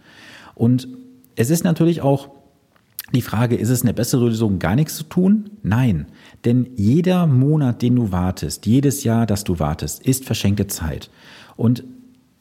Und 0.56 0.90
es 1.36 1.50
ist 1.50 1.64
natürlich 1.64 2.02
auch 2.02 2.30
die 3.14 3.22
Frage, 3.22 3.56
ist 3.56 3.70
es 3.70 3.82
eine 3.82 3.94
bessere 3.94 4.26
Lösung, 4.26 4.60
gar 4.60 4.76
nichts 4.76 4.96
zu 4.96 5.04
tun? 5.04 5.50
Nein. 5.64 6.08
Denn 6.46 6.70
jeder 6.76 7.28
Monat, 7.28 7.82
den 7.82 7.96
du 7.96 8.12
wartest, 8.12 8.66
jedes 8.66 9.04
Jahr, 9.04 9.26
das 9.26 9.44
du 9.44 9.60
wartest, 9.60 10.06
ist 10.06 10.26
verschenkte 10.26 10.68
Zeit. 10.68 11.10
Und 11.56 11.84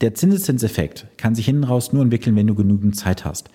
der 0.00 0.14
Zinseszinseffekt 0.14 1.06
kann 1.16 1.34
sich 1.34 1.46
hinten 1.46 1.64
raus 1.64 1.92
nur 1.92 2.02
entwickeln, 2.02 2.36
wenn 2.36 2.46
du 2.46 2.54
genügend 2.54 2.96
Zeit 2.96 3.24
hast. 3.24 3.50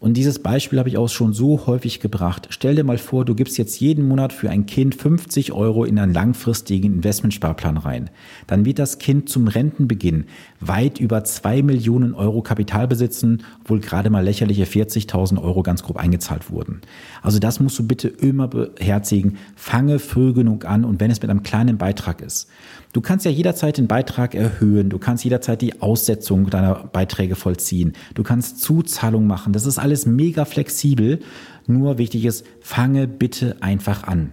Und 0.00 0.16
dieses 0.16 0.38
Beispiel 0.38 0.78
habe 0.78 0.88
ich 0.88 0.96
auch 0.96 1.08
schon 1.08 1.32
so 1.32 1.66
häufig 1.66 1.98
gebracht. 1.98 2.46
Stell 2.50 2.76
dir 2.76 2.84
mal 2.84 2.98
vor, 2.98 3.24
du 3.24 3.34
gibst 3.34 3.58
jetzt 3.58 3.80
jeden 3.80 4.06
Monat 4.06 4.32
für 4.32 4.48
ein 4.48 4.66
Kind 4.66 4.94
50 4.94 5.52
Euro 5.52 5.84
in 5.84 5.98
einen 5.98 6.14
langfristigen 6.14 6.94
Investmentsparplan 6.94 7.76
rein. 7.76 8.10
Dann 8.46 8.64
wird 8.64 8.78
das 8.78 8.98
Kind 8.98 9.28
zum 9.28 9.48
Rentenbeginn 9.48 10.26
weit 10.60 11.00
über 11.00 11.24
zwei 11.24 11.62
Millionen 11.62 12.14
Euro 12.14 12.42
Kapital 12.42 12.86
besitzen, 12.86 13.42
obwohl 13.62 13.80
gerade 13.80 14.08
mal 14.08 14.22
lächerliche 14.22 14.64
40.000 14.64 15.42
Euro 15.42 15.64
ganz 15.64 15.82
grob 15.82 15.96
eingezahlt 15.96 16.50
wurden. 16.50 16.80
Also 17.20 17.40
das 17.40 17.58
musst 17.58 17.78
du 17.78 17.86
bitte 17.86 18.06
immer 18.06 18.46
beherzigen. 18.46 19.38
Fange 19.56 19.98
früh 19.98 20.32
genug 20.32 20.64
an 20.64 20.84
und 20.84 21.00
wenn 21.00 21.10
es 21.10 21.20
mit 21.20 21.30
einem 21.30 21.42
kleinen 21.42 21.76
Beitrag 21.76 22.20
ist. 22.20 22.48
Du 22.98 23.02
kannst 23.02 23.24
ja 23.24 23.30
jederzeit 23.30 23.78
den 23.78 23.86
Beitrag 23.86 24.34
erhöhen, 24.34 24.90
du 24.90 24.98
kannst 24.98 25.22
jederzeit 25.22 25.62
die 25.62 25.80
Aussetzung 25.80 26.50
deiner 26.50 26.74
Beiträge 26.74 27.36
vollziehen, 27.36 27.92
du 28.14 28.24
kannst 28.24 28.60
Zuzahlung 28.60 29.24
machen, 29.24 29.52
das 29.52 29.66
ist 29.66 29.78
alles 29.78 30.04
mega 30.04 30.44
flexibel. 30.44 31.20
Nur 31.68 31.98
wichtig 31.98 32.24
ist, 32.24 32.44
fange 32.60 33.06
bitte 33.06 33.54
einfach 33.60 34.02
an. 34.02 34.32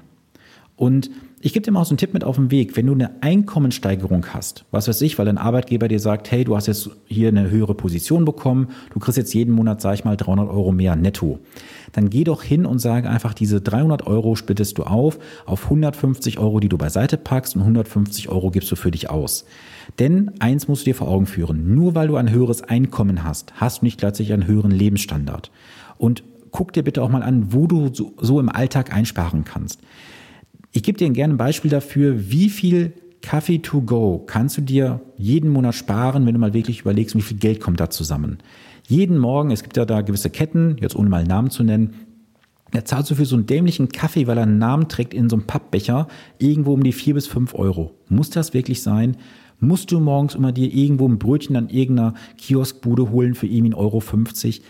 Und 0.78 1.12
ich 1.46 1.54
gebe 1.54 1.64
dir 1.64 1.72
mal 1.72 1.86
so 1.86 1.92
einen 1.92 2.00
Tipp 2.00 2.12
mit 2.12 2.24
auf 2.24 2.38
den 2.38 2.50
Weg. 2.50 2.76
Wenn 2.76 2.88
du 2.88 2.94
eine 2.94 3.22
Einkommenssteigerung 3.22 4.26
hast, 4.34 4.66
was 4.72 4.88
weiß 4.88 5.00
ich, 5.04 5.20
weil 5.20 5.28
dein 5.28 5.38
Arbeitgeber 5.38 5.88
dir 5.88 6.00
sagt, 6.00 6.32
hey, 6.32 6.44
du 6.44 6.56
hast 6.56 6.66
jetzt 6.66 6.90
hier 7.06 7.28
eine 7.28 7.52
höhere 7.52 7.76
Position 7.76 8.26
bekommen, 8.26 8.70
du 8.92 9.00
kriegst 9.00 9.20
jetzt 9.20 9.32
jeden 9.36 9.54
Monat, 9.54 9.80
sag 9.80 9.94
ich 9.94 10.04
mal, 10.04 10.18
300 10.18 10.50
Euro 10.50 10.72
mehr 10.72 10.96
netto, 10.96 11.38
dann 11.92 12.10
geh 12.10 12.24
doch 12.24 12.42
hin 12.42 12.66
und 12.66 12.80
sage 12.80 13.12
einfach, 13.12 13.36
diese 13.36 13.62
300 13.62 14.08
Euro 14.08 14.36
splittest 14.36 14.80
du 14.80 14.86
auf 14.86 15.20
auf 15.46 15.66
150 15.66 16.40
Euro, 16.40 16.60
die 16.60 16.68
du 16.68 16.80
beiseite 16.80 17.16
packst 17.16 17.56
und 17.56 17.62
150 17.62 18.28
Euro 18.30 18.50
gibst 18.50 18.72
du 18.72 18.76
für 18.76 18.90
dich 18.90 19.12
aus. 19.12 19.46
Denn 20.00 20.32
eins 20.40 20.68
musst 20.68 20.82
du 20.82 20.86
dir 20.86 20.96
vor 20.96 21.10
Augen 21.10 21.28
führen, 21.28 21.76
nur 21.76 21.94
weil 21.94 22.08
du 22.08 22.16
ein 22.16 22.32
höheres 22.32 22.64
Einkommen 22.64 23.24
hast, 23.24 23.54
hast 23.58 23.82
du 23.82 23.86
nicht 23.86 24.00
gleichzeitig 24.00 24.34
einen 24.34 24.48
höheren 24.48 24.72
Lebensstandard. 24.72 25.52
Und 26.00 26.24
guck 26.56 26.74
dir 26.74 26.84
bitte 26.84 27.04
auch 27.04 27.10
mal 27.10 27.22
an, 27.22 27.54
wo 27.54 27.68
du 27.68 27.94
so, 27.94 28.14
so 28.20 28.40
im 28.40 28.50
Alltag 28.50 28.92
einsparen 28.92 29.44
kannst. 29.44 29.82
Ich 30.76 30.84
gebe 30.84 30.98
dir 30.98 31.10
gerne 31.12 31.36
ein 31.36 31.38
Beispiel 31.38 31.72
dafür, 31.72 32.30
wie 32.30 32.50
viel 32.50 32.92
Kaffee 33.22 33.60
to 33.60 33.82
go 33.82 34.22
kannst 34.28 34.58
du 34.58 34.62
dir 34.62 35.00
jeden 35.16 35.50
Monat 35.50 35.74
sparen, 35.74 36.26
wenn 36.26 36.34
du 36.34 36.40
mal 36.40 36.54
wirklich 36.54 36.82
überlegst, 36.82 37.16
wie 37.16 37.22
viel 37.22 37.38
Geld 37.38 37.62
kommt 37.62 37.80
da 37.80 37.90
zusammen. 37.90 38.40
Jeden 38.86 39.18
Morgen, 39.18 39.52
es 39.52 39.64
gibt 39.64 39.78
ja 39.78 39.86
da 39.86 40.02
gewisse 40.02 40.30
Ketten, 40.30 40.76
jetzt 40.82 40.98
ohne 40.98 41.08
mal 41.08 41.20
einen 41.20 41.30
Namen 41.30 41.50
zu 41.50 41.64
nennen, 41.64 41.94
da 42.72 42.84
zahlst 42.84 43.10
du 43.10 43.16
für 43.16 43.24
so 43.24 43.38
einen 43.38 43.46
dämlichen 43.46 43.88
Kaffee, 43.88 44.28
weil 44.28 44.38
er 44.38 44.44
einen 44.44 44.58
Namen 44.58 44.90
trägt, 44.90 45.14
in 45.14 45.30
so 45.30 45.38
einem 45.38 45.48
Pappbecher, 45.48 46.10
irgendwo 46.40 46.74
um 46.74 46.84
die 46.84 46.92
vier 46.92 47.14
bis 47.14 47.26
fünf 47.26 47.54
Euro. 47.54 47.96
Muss 48.10 48.30
das 48.30 48.54
wirklich 48.54 48.82
sein? 48.82 49.16
Musst 49.62 49.94
du 49.94 50.02
morgens 50.02 50.36
immer 50.36 50.52
dir 50.52 50.74
irgendwo 50.74 51.08
ein 51.08 51.20
Brötchen 51.20 51.56
an 51.56 51.70
irgendeiner 51.70 52.16
Kioskbude 52.38 53.12
holen 53.12 53.34
für 53.34 53.48
irgendwie 53.48 53.76
1,50 53.76 53.78
Euro? 53.78 54.66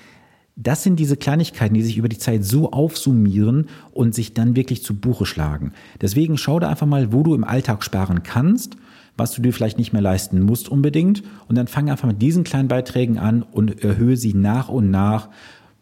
Das 0.57 0.83
sind 0.83 0.97
diese 0.97 1.17
Kleinigkeiten, 1.17 1.73
die 1.73 1.83
sich 1.83 1.97
über 1.97 2.07
die 2.07 2.17
Zeit 2.17 2.45
so 2.45 2.71
aufsummieren 2.71 3.67
und 3.91 4.15
sich 4.15 4.33
dann 4.33 4.55
wirklich 4.55 4.83
zu 4.83 4.95
Buche 4.95 5.25
schlagen. 5.25 5.73
Deswegen 6.01 6.37
schau 6.37 6.59
da 6.59 6.69
einfach 6.69 6.87
mal, 6.87 7.11
wo 7.11 7.23
du 7.23 7.35
im 7.35 7.43
Alltag 7.43 7.83
sparen 7.83 8.23
kannst, 8.23 8.77
was 9.17 9.33
du 9.33 9.41
dir 9.41 9.51
vielleicht 9.51 9.77
nicht 9.77 9.91
mehr 9.91 10.01
leisten 10.01 10.41
musst 10.41 10.69
unbedingt. 10.69 11.23
Und 11.49 11.57
dann 11.57 11.67
fang 11.67 11.89
einfach 11.89 12.07
mit 12.07 12.21
diesen 12.21 12.45
kleinen 12.45 12.69
Beiträgen 12.69 13.19
an 13.19 13.43
und 13.43 13.83
erhöhe 13.83 14.15
sie 14.15 14.33
nach 14.33 14.69
und 14.69 14.91
nach, 14.91 15.27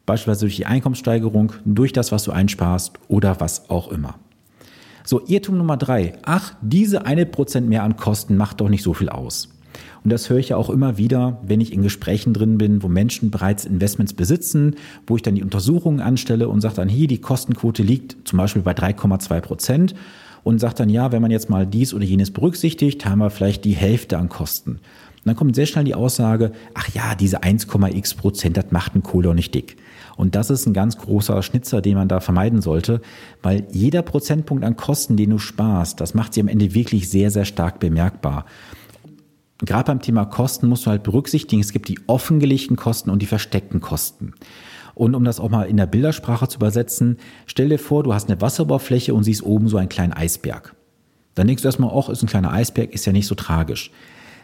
beispielsweise 0.08 0.46
durch 0.46 0.56
die 0.56 0.66
Einkommenssteigerung, 0.66 1.54
durch 1.66 1.94
das, 1.94 2.12
was 2.12 2.24
du 2.24 2.32
einsparst 2.32 2.94
oder 3.08 3.40
was 3.40 3.70
auch 3.70 3.92
immer. 3.92 4.16
So, 5.04 5.22
Irrtum 5.28 5.58
Nummer 5.58 5.78
drei. 5.78 6.14
Ach, 6.24 6.56
diese 6.62 7.06
eine 7.06 7.28
Prozent 7.28 7.70
mehr 7.70 7.84
an 7.84 7.96
Kosten 7.96 8.38
macht 8.38 8.60
doch 8.60 8.70
nicht 8.70 8.84
so 8.84 8.94
viel 8.96 9.10
aus. 9.10 9.50
Und 10.04 10.12
das 10.12 10.30
höre 10.30 10.38
ich 10.38 10.50
ja 10.50 10.58
auch 10.58 10.70
immer 10.70 10.98
wieder, 10.98 11.40
wenn 11.46 11.62
ich 11.62 11.74
in 11.74 11.82
Gesprächen 11.82 12.34
drin 12.34 12.58
bin, 12.58 12.84
wo 12.84 12.88
Menschen 12.88 13.32
bereits 13.32 13.66
Investments 13.66 14.14
besitzen, 14.14 14.76
wo 15.08 15.16
ich 15.16 15.22
dann 15.22 15.36
die 15.36 15.44
Untersuchungen 15.44 16.02
anstelle 16.02 16.50
und 16.50 16.62
sage 16.62 16.76
dann, 16.76 16.90
hier, 16.90 17.08
die 17.08 17.20
Kostenquote 17.20 17.84
liegt 17.84 18.28
zum 18.28 18.38
Beispiel 18.38 18.62
bei 18.62 18.74
3,2 18.74 19.42
Prozent 19.42 19.96
und 20.44 20.60
sagt 20.60 20.80
dann, 20.80 20.90
ja, 20.90 21.12
wenn 21.12 21.22
man 21.22 21.32
jetzt 21.32 21.50
mal 21.50 21.66
dies 21.66 21.94
oder 21.94 22.04
jenes 22.04 22.32
berücksichtigt, 22.32 23.06
haben 23.06 23.20
wir 23.20 23.30
vielleicht 23.30 23.66
die 23.66 23.76
Hälfte 23.76 24.18
an 24.18 24.30
Kosten. 24.30 24.72
Und 24.72 25.30
dann 25.30 25.38
kommt 25.38 25.56
sehr 25.56 25.66
schnell 25.66 25.86
die 25.86 25.96
Aussage, 25.96 26.52
ach 26.74 26.90
ja, 26.94 27.16
diese 27.16 27.44
1,x 27.44 28.14
Prozent, 28.16 28.58
das 28.58 28.72
macht 28.72 28.94
ein 28.96 29.04
Kohle 29.04 29.30
auch 29.30 29.34
nicht 29.34 29.56
dick. 29.56 29.78
Und 30.18 30.36
das 30.36 30.50
ist 30.50 30.68
ein 30.68 30.74
ganz 30.74 30.98
großer 30.98 31.42
Schnitzer, 31.42 31.82
den 31.82 31.96
man 31.96 32.08
da 32.08 32.20
vermeiden 32.20 32.62
sollte, 32.62 33.02
weil 33.42 33.66
jeder 33.72 34.02
Prozentpunkt 34.02 34.64
an 34.64 34.76
Kosten, 34.76 35.16
den 35.16 35.32
du 35.32 35.40
sparst, 35.40 36.02
das 36.02 36.14
macht 36.14 36.34
sie 36.34 36.42
am 36.42 36.50
Ende 36.50 36.74
wirklich 36.74 37.10
sehr, 37.10 37.32
sehr 37.32 37.46
stark 37.46 37.80
bemerkbar 37.80 38.46
gerade 39.66 39.88
beim 39.88 40.02
Thema 40.02 40.26
Kosten 40.26 40.68
musst 40.68 40.86
du 40.86 40.90
halt 40.90 41.04
berücksichtigen, 41.04 41.62
es 41.62 41.72
gibt 41.72 41.88
die 41.88 42.00
offengelegten 42.08 42.76
Kosten 42.76 43.10
und 43.10 43.22
die 43.22 43.28
versteckten 43.28 43.82
Kosten. 43.82 44.34
Und 44.96 45.16
um 45.16 45.24
das 45.24 45.40
auch 45.40 45.50
mal 45.50 45.64
in 45.64 45.78
der 45.78 45.88
Bildersprache 45.88 46.48
zu 46.48 46.58
übersetzen, 46.58 47.18
stell 47.46 47.70
dir 47.70 47.80
vor, 47.80 48.04
du 48.04 48.14
hast 48.14 48.30
eine 48.30 48.42
Wasseroberfläche 48.42 49.14
und 49.14 49.24
siehst 49.24 49.44
oben 49.44 49.68
so 49.68 49.78
einen 49.78 49.90
kleinen 49.90 50.14
Eisberg. 50.14 50.76
Dann 51.36 51.48
denkst 51.48 51.64
du 51.64 51.68
erstmal, 51.68 51.92
ach, 51.96 52.10
ist 52.10 52.22
ein 52.22 52.28
kleiner 52.28 52.52
Eisberg, 52.52 52.94
ist 52.94 53.06
ja 53.06 53.12
nicht 53.12 53.26
so 53.26 53.36
tragisch. 53.36 53.92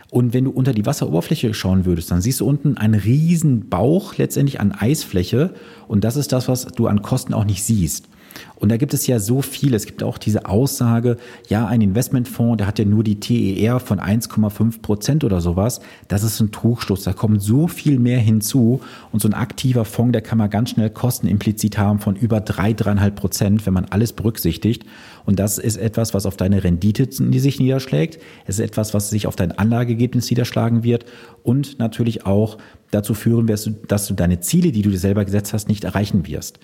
Und 0.10 0.34
wenn 0.34 0.46
du 0.46 0.52
unter 0.52 0.74
die 0.74 0.88
Wasseroberfläche 0.88 1.54
schauen 1.54 1.86
würdest, 1.86 2.10
dann 2.10 2.22
siehst 2.22 2.40
du 2.40 2.48
unten 2.48 2.78
einen 2.78 3.00
riesen 3.00 3.70
Bauch 3.70 4.18
letztendlich 4.18 4.60
an 4.60 4.72
Eisfläche. 4.72 5.54
Und 5.88 6.04
das 6.04 6.16
ist 6.16 6.32
das, 6.32 6.48
was 6.48 6.66
du 6.66 6.88
an 6.88 7.04
Kosten 7.04 7.36
auch 7.36 7.46
nicht 7.46 7.64
siehst. 7.64 8.10
Und 8.56 8.70
da 8.70 8.78
gibt 8.78 8.94
es 8.94 9.08
ja 9.08 9.20
so 9.20 9.42
viel. 9.42 9.74
Es 9.74 9.86
gibt 9.86 10.04
auch 10.04 10.18
diese 10.18 10.46
Aussage, 10.46 11.18
ja, 11.48 11.66
ein 11.68 11.82
Investmentfonds, 11.82 12.58
der 12.58 12.68
hat 12.68 12.78
ja 12.78 12.86
nur 12.86 13.04
die 13.04 13.20
TER 13.20 13.80
von 13.80 14.00
1,5 14.00 14.82
Prozent 14.82 15.24
oder 15.24 15.40
sowas. 15.42 15.80
Das 16.08 16.24
ist 16.24 16.40
ein 16.40 16.52
Trugschluss. 16.52 17.04
Da 17.04 17.14
kommt 17.14 17.42
so 17.42 17.68
viel 17.68 18.00
mehr 18.00 18.20
hinzu. 18.20 18.82
Und 19.12 19.22
so 19.22 19.28
ein 19.28 19.34
aktiver 19.34 19.86
Fonds, 19.86 20.12
der 20.12 20.22
kann 20.22 20.38
man 20.38 20.50
ganz 20.50 20.72
schnell 20.72 20.90
Kosten 20.90 21.28
implizit 21.28 21.78
haben 21.78 22.00
von 22.00 22.16
über 22.16 22.42
drei, 22.42 22.74
dreieinhalb 22.74 23.16
Prozent, 23.16 23.66
wenn 23.66 23.74
man 23.74 23.86
alles 23.86 24.14
berücksichtigt. 24.14 24.84
Und 25.26 25.40
das 25.40 25.58
ist 25.58 25.78
etwas, 25.78 26.14
was 26.14 26.26
auf 26.26 26.38
deine 26.38 26.64
Rendite 26.64 27.08
sich 27.12 27.60
niederschlägt. 27.60 28.20
Es 28.46 28.60
ist 28.60 28.66
etwas, 28.66 28.94
was 28.94 29.10
sich 29.10 29.28
auf 29.28 29.36
dein 29.36 29.52
Anlageergebnis 29.52 30.30
niederschlagen 30.30 30.84
wird 30.84 31.06
und 31.44 31.80
natürlich 31.80 32.26
auch 32.26 32.58
dazu 32.92 33.14
führen 33.14 33.48
wirst, 33.48 33.70
dass 33.88 34.08
du 34.08 34.14
deine 34.14 34.40
Ziele, 34.40 34.72
die 34.72 34.82
du 34.82 34.90
dir 34.90 34.98
selber 34.98 35.26
gesetzt 35.26 35.54
hast, 35.54 35.68
nicht 35.68 35.84
erreichen 35.84 36.28
wirst. 36.28 36.60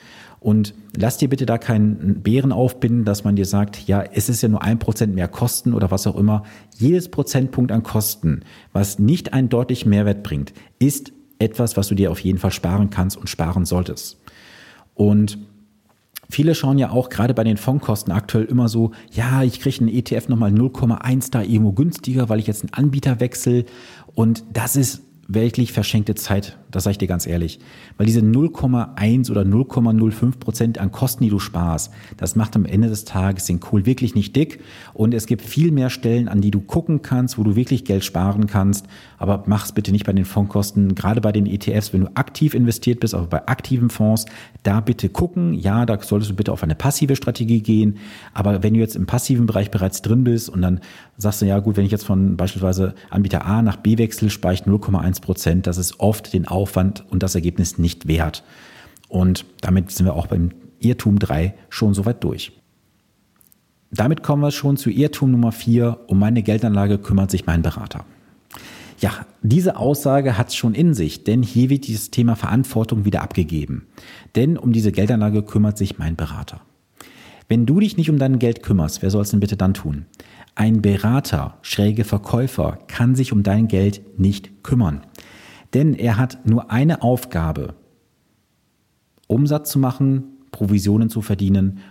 Und 0.46 0.76
lass 0.96 1.18
dir 1.18 1.28
bitte 1.28 1.48
da 1.48 1.58
keinen 1.58 2.22
Bären 2.22 2.52
aufbinden, 2.52 3.04
dass 3.04 3.24
man 3.24 3.36
dir 3.36 3.48
sagt, 3.48 3.88
ja, 3.88 4.04
es 4.04 4.30
ist 4.30 4.44
ja 4.44 4.48
nur 4.48 4.62
ein 4.62 4.78
Prozent 4.78 5.16
mehr 5.16 5.28
Kosten 5.28 5.74
oder 5.74 5.90
was 5.90 6.06
auch 6.06 6.16
immer. 6.16 6.44
Jedes 6.78 7.10
Prozentpunkt 7.10 7.72
an 7.72 7.82
Kosten, 7.82 8.42
was 8.72 9.00
nicht 9.00 9.34
einen 9.34 9.50
deutlichen 9.50 9.90
Mehrwert 9.90 10.22
bringt, 10.22 10.54
ist 10.78 11.14
etwas, 11.40 11.78
was 11.78 11.88
du 11.88 11.96
dir 11.96 12.12
auf 12.12 12.20
jeden 12.20 12.38
Fall 12.38 12.52
sparen 12.52 12.92
kannst 12.92 13.18
und 13.18 13.28
sparen 13.28 13.66
solltest. 13.66 14.20
Und 14.94 15.40
Viele 16.28 16.56
schauen 16.56 16.80
ja 16.80 16.90
auch 16.90 17.10
gerade 17.10 17.36
bei 17.36 17.44
den 17.44 17.56
Fondskosten 17.58 18.12
aktuell 18.12 18.46
immer 18.46 18.68
so, 18.68 18.92
ja, 19.12 19.44
ich 19.44 19.60
kriege 19.60 19.82
einen 19.82 19.90
ETF 19.90 20.28
nochmal 20.28 20.52
0,1 20.52 21.30
da 21.30 21.44
irgendwo 21.44 21.72
günstiger, 21.72 22.30
weil 22.30 22.40
ich 22.40 22.48
jetzt 22.48 22.64
einen 22.64 22.74
Anbieter 22.74 23.20
wechsle. 23.20 23.66
Und 24.16 24.44
das 24.52 24.76
ist 24.76 25.04
wirklich 25.28 25.72
verschenkte 25.72 26.16
Zeit, 26.16 26.58
das 26.76 26.84
sage 26.84 26.92
ich 26.92 26.98
dir 26.98 27.08
ganz 27.08 27.26
ehrlich. 27.26 27.60
Weil 27.98 28.06
diese 28.06 28.20
0,1 28.20 29.32
oder 29.32 29.42
0,05 29.42 30.40
Prozent 30.40 30.78
an 30.78 30.92
Kosten, 30.92 31.24
die 31.24 31.30
du 31.30 31.40
sparst, 31.40 31.92
das 32.18 32.36
macht 32.36 32.56
am 32.56 32.66
Ende 32.66 32.90
des 32.90 33.06
Tages 33.06 33.46
den 33.46 33.60
Kohl 33.62 33.86
wirklich 33.86 34.14
nicht 34.14 34.36
dick. 34.36 34.60
Und 34.94 35.14
es 35.14 35.26
gibt 35.26 35.42
viel 35.42 35.72
mehr 35.72 35.90
Stellen, 35.90 36.28
an 36.28 36.42
die 36.42 36.52
du 36.52 36.60
gucken 36.60 37.02
kannst, 37.02 37.38
wo 37.38 37.44
du 37.44 37.56
wirklich 37.56 37.86
Geld 37.86 38.04
sparen 38.04 38.48
kannst. 38.48 38.88
Aber 39.18 39.44
mach 39.48 39.66
es 39.66 39.72
bitte 39.72 39.92
nicht 39.92 40.06
bei 40.06 40.14
den 40.14 40.26
Fondskosten, 40.26 40.96
gerade 40.96 41.22
bei 41.22 41.32
den 41.32 41.46
ETFs, 41.46 41.94
wenn 41.94 42.02
du 42.02 42.12
aktiv 42.16 42.54
investiert 42.54 43.00
bist, 43.00 43.16
auch 43.16 43.28
bei 43.28 43.48
aktiven 43.48 43.90
Fonds, 43.90 44.26
da 44.64 44.82
bitte 44.82 45.08
gucken. 45.08 45.54
Ja, 45.54 45.86
da 45.86 45.98
solltest 46.02 46.32
du 46.32 46.36
bitte 46.36 46.52
auf 46.52 46.64
eine 46.64 46.76
passive 46.76 47.16
Strategie 47.16 47.62
gehen. 47.62 47.98
Aber 48.34 48.64
wenn 48.64 48.74
du 48.74 48.82
jetzt 48.82 48.98
im 48.98 49.06
passiven 49.06 49.46
Bereich 49.46 49.72
bereits 49.72 50.02
drin 50.02 50.26
bist 50.26 50.50
und 50.50 50.62
dann 50.62 50.82
sagst 51.18 51.42
du, 51.42 51.46
ja 51.46 51.60
gut, 51.60 51.78
wenn 51.78 51.86
ich 51.86 51.92
jetzt 51.92 52.06
von 52.06 52.36
beispielsweise 52.36 52.96
Anbieter 53.10 53.46
A 53.46 53.62
nach 53.62 53.78
B 53.78 53.98
wechsle, 53.98 54.30
spare 54.30 54.54
ich 54.54 54.64
0,1 54.64 55.22
Prozent. 55.22 55.68
Das 55.68 55.78
ist 55.78 56.00
oft 56.02 56.34
den 56.34 56.48
Aufwand 56.48 56.65
und 57.10 57.24
das 57.24 57.36
Ergebnis 57.36 57.78
nicht 57.78 58.08
wert. 58.08 58.44
Und 59.08 59.46
damit 59.62 59.92
sind 59.92 60.06
wir 60.06 60.16
auch 60.16 60.28
beim 60.28 60.52
Irrtum 60.80 61.20
3 61.20 61.54
schon 61.70 61.94
soweit 61.94 62.24
durch. 62.24 62.52
Damit 63.92 64.24
kommen 64.24 64.42
wir 64.42 64.52
schon 64.52 64.78
zu 64.78 64.90
Irrtum 64.90 65.32
Nummer 65.32 65.52
4. 65.52 66.02
Um 66.08 66.20
meine 66.20 66.44
Geldanlage 66.44 66.98
kümmert 66.98 67.32
sich 67.32 67.46
mein 67.46 67.62
Berater. 67.62 68.06
Ja, 69.00 69.26
diese 69.42 69.78
Aussage 69.78 70.38
hat 70.38 70.50
es 70.50 70.56
schon 70.56 70.74
in 70.74 70.94
sich, 70.94 71.24
denn 71.24 71.44
hier 71.44 71.70
wird 71.70 71.88
dieses 71.88 72.12
Thema 72.12 72.36
Verantwortung 72.36 73.06
wieder 73.06 73.22
abgegeben. 73.22 73.88
Denn 74.36 74.58
um 74.58 74.74
diese 74.74 74.92
Geldanlage 74.92 75.44
kümmert 75.44 75.78
sich 75.78 75.98
mein 75.98 76.16
Berater. 76.16 76.62
Wenn 77.48 77.66
du 77.66 77.80
dich 77.80 77.98
nicht 77.98 78.10
um 78.10 78.18
dein 78.18 78.40
Geld 78.40 78.64
kümmerst, 78.64 79.02
wer 79.02 79.12
soll 79.12 79.22
es 79.22 79.30
denn 79.30 79.40
bitte 79.40 79.58
dann 79.58 79.74
tun? 79.74 80.06
Ein 80.56 80.82
Berater, 80.82 81.58
schräge 81.62 82.06
Verkäufer, 82.06 82.80
kann 82.88 83.16
sich 83.16 83.34
um 83.34 83.44
dein 83.44 83.68
Geld 83.68 84.02
nicht 84.18 84.64
kümmern. 84.64 85.02
Denn 85.76 85.94
er 85.94 86.18
hat 86.18 86.48
nur 86.48 86.72
eine 86.72 87.04
Aufgabe, 87.04 87.76
Umsatz 89.28 89.70
zu 89.70 89.78
machen, 89.78 90.24
Provisionen 90.52 91.10
zu 91.10 91.22
verdienen 91.22 91.82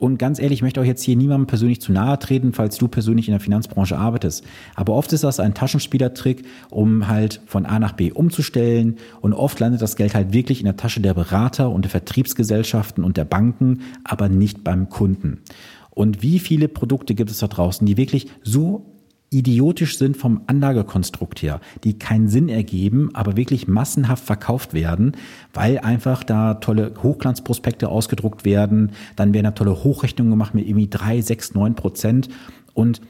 Und 0.00 0.16
ganz 0.18 0.38
ehrlich, 0.40 0.60
ich 0.60 0.62
möchte 0.62 0.80
euch 0.80 0.86
jetzt 0.86 1.02
hier 1.02 1.14
niemandem 1.14 1.46
persönlich 1.46 1.82
zu 1.82 1.92
nahe 1.92 2.18
treten, 2.18 2.54
falls 2.54 2.78
du 2.78 2.88
persönlich 2.88 3.28
in 3.28 3.32
der 3.32 3.40
Finanzbranche 3.40 3.98
arbeitest. 3.98 4.46
Aber 4.74 4.94
oft 4.94 5.12
ist 5.12 5.24
das 5.24 5.40
ein 5.40 5.52
Taschenspielertrick, 5.52 6.46
um 6.70 7.06
halt 7.06 7.42
von 7.44 7.66
A 7.66 7.78
nach 7.78 7.92
B 7.92 8.10
umzustellen. 8.10 8.96
Und 9.20 9.34
oft 9.34 9.60
landet 9.60 9.82
das 9.82 9.96
Geld 9.96 10.14
halt 10.14 10.32
wirklich 10.32 10.60
in 10.60 10.64
der 10.64 10.78
Tasche 10.78 11.02
der 11.02 11.12
Berater 11.12 11.68
und 11.68 11.82
der 11.82 11.90
Vertriebsgesellschaften 11.90 13.04
und 13.04 13.18
der 13.18 13.26
Banken, 13.26 13.82
aber 14.02 14.30
nicht 14.30 14.64
beim 14.64 14.88
Kunden. 14.88 15.42
Und 15.90 16.22
wie 16.22 16.38
viele 16.38 16.68
Produkte 16.68 17.14
gibt 17.14 17.30
es 17.30 17.38
da 17.38 17.48
draußen, 17.48 17.86
die 17.86 17.98
wirklich 17.98 18.28
so 18.42 18.86
idiotisch 19.30 19.96
sind 19.96 20.16
vom 20.16 20.42
Anlagekonstrukt 20.48 21.40
her, 21.40 21.60
die 21.84 21.98
keinen 21.98 22.28
Sinn 22.28 22.48
ergeben, 22.48 23.10
aber 23.14 23.36
wirklich 23.36 23.68
massenhaft 23.68 24.24
verkauft 24.24 24.74
werden, 24.74 25.12
weil 25.54 25.78
einfach 25.78 26.24
da 26.24 26.54
tolle 26.54 26.92
Hochglanzprospekte 27.00 27.88
ausgedruckt 27.88 28.44
werden, 28.44 28.90
dann 29.14 29.32
werden 29.32 29.44
da 29.44 29.52
tolle 29.52 29.84
Hochrechnungen 29.84 30.32
gemacht 30.32 30.54
mit 30.54 30.66
irgendwie 30.66 30.88
drei, 30.88 31.20
sechs, 31.20 31.54
neun 31.54 31.76
Prozent 31.76 32.28
und 32.74 33.00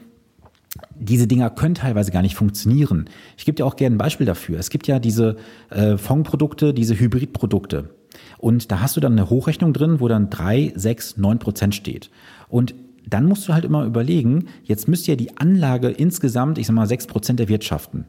diese 0.95 1.27
Dinger 1.27 1.49
können 1.49 1.75
teilweise 1.75 2.11
gar 2.11 2.21
nicht 2.21 2.35
funktionieren. 2.35 3.09
Ich 3.35 3.45
gebe 3.45 3.55
dir 3.55 3.65
auch 3.65 3.75
gerne 3.75 3.95
ein 3.95 3.99
Beispiel 3.99 4.25
dafür. 4.25 4.59
Es 4.59 4.69
gibt 4.69 4.87
ja 4.87 4.99
diese 4.99 5.35
äh, 5.69 5.97
Fondprodukte, 5.97 6.73
diese 6.73 6.97
Hybridprodukte. 6.97 7.89
Und 8.37 8.71
da 8.71 8.79
hast 8.79 8.95
du 8.95 9.01
dann 9.01 9.13
eine 9.13 9.29
Hochrechnung 9.29 9.73
drin, 9.73 9.99
wo 9.99 10.07
dann 10.07 10.29
drei, 10.29 10.71
sechs, 10.75 11.17
neun 11.17 11.39
Prozent 11.39 11.75
steht. 11.75 12.09
Und 12.47 12.73
dann 13.07 13.25
musst 13.25 13.47
du 13.47 13.53
halt 13.53 13.65
immer 13.65 13.85
überlegen, 13.85 14.45
jetzt 14.63 14.87
müsste 14.87 15.11
ja 15.11 15.15
die 15.15 15.37
Anlage 15.37 15.89
insgesamt, 15.89 16.57
ich 16.57 16.67
sag 16.67 16.75
mal, 16.75 16.87
6% 16.87 17.39
erwirtschaften. 17.39 18.05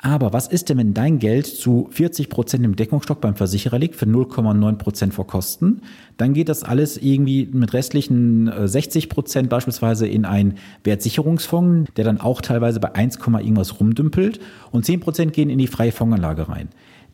Aber 0.00 0.32
was 0.32 0.46
ist 0.46 0.68
denn, 0.68 0.78
wenn 0.78 0.94
dein 0.94 1.18
Geld 1.18 1.46
zu 1.46 1.88
40 1.90 2.28
Prozent 2.28 2.64
im 2.64 2.76
Deckungsstock 2.76 3.20
beim 3.20 3.34
Versicherer 3.34 3.80
liegt 3.80 3.96
für 3.96 4.06
0,9 4.06 4.76
Prozent 4.76 5.12
vor 5.12 5.26
Kosten? 5.26 5.82
Dann 6.16 6.34
geht 6.34 6.48
das 6.48 6.62
alles 6.62 6.96
irgendwie 6.98 7.48
mit 7.52 7.72
restlichen 7.72 8.50
60 8.64 9.04
äh, 9.04 9.08
Prozent 9.08 9.48
beispielsweise 9.48 10.06
in 10.06 10.24
einen 10.24 10.54
Wertsicherungsfonds, 10.84 11.90
der 11.96 12.04
dann 12.04 12.20
auch 12.20 12.40
teilweise 12.40 12.78
bei 12.78 12.94
1, 12.94 13.18
irgendwas 13.26 13.80
rumdümpelt 13.80 14.38
und 14.70 14.84
10 14.84 15.00
Prozent 15.00 15.32
gehen 15.32 15.50
in 15.50 15.58
die 15.58 15.66
freie 15.66 15.90
Fondsanlage 15.90 16.48
rein. 16.48 16.68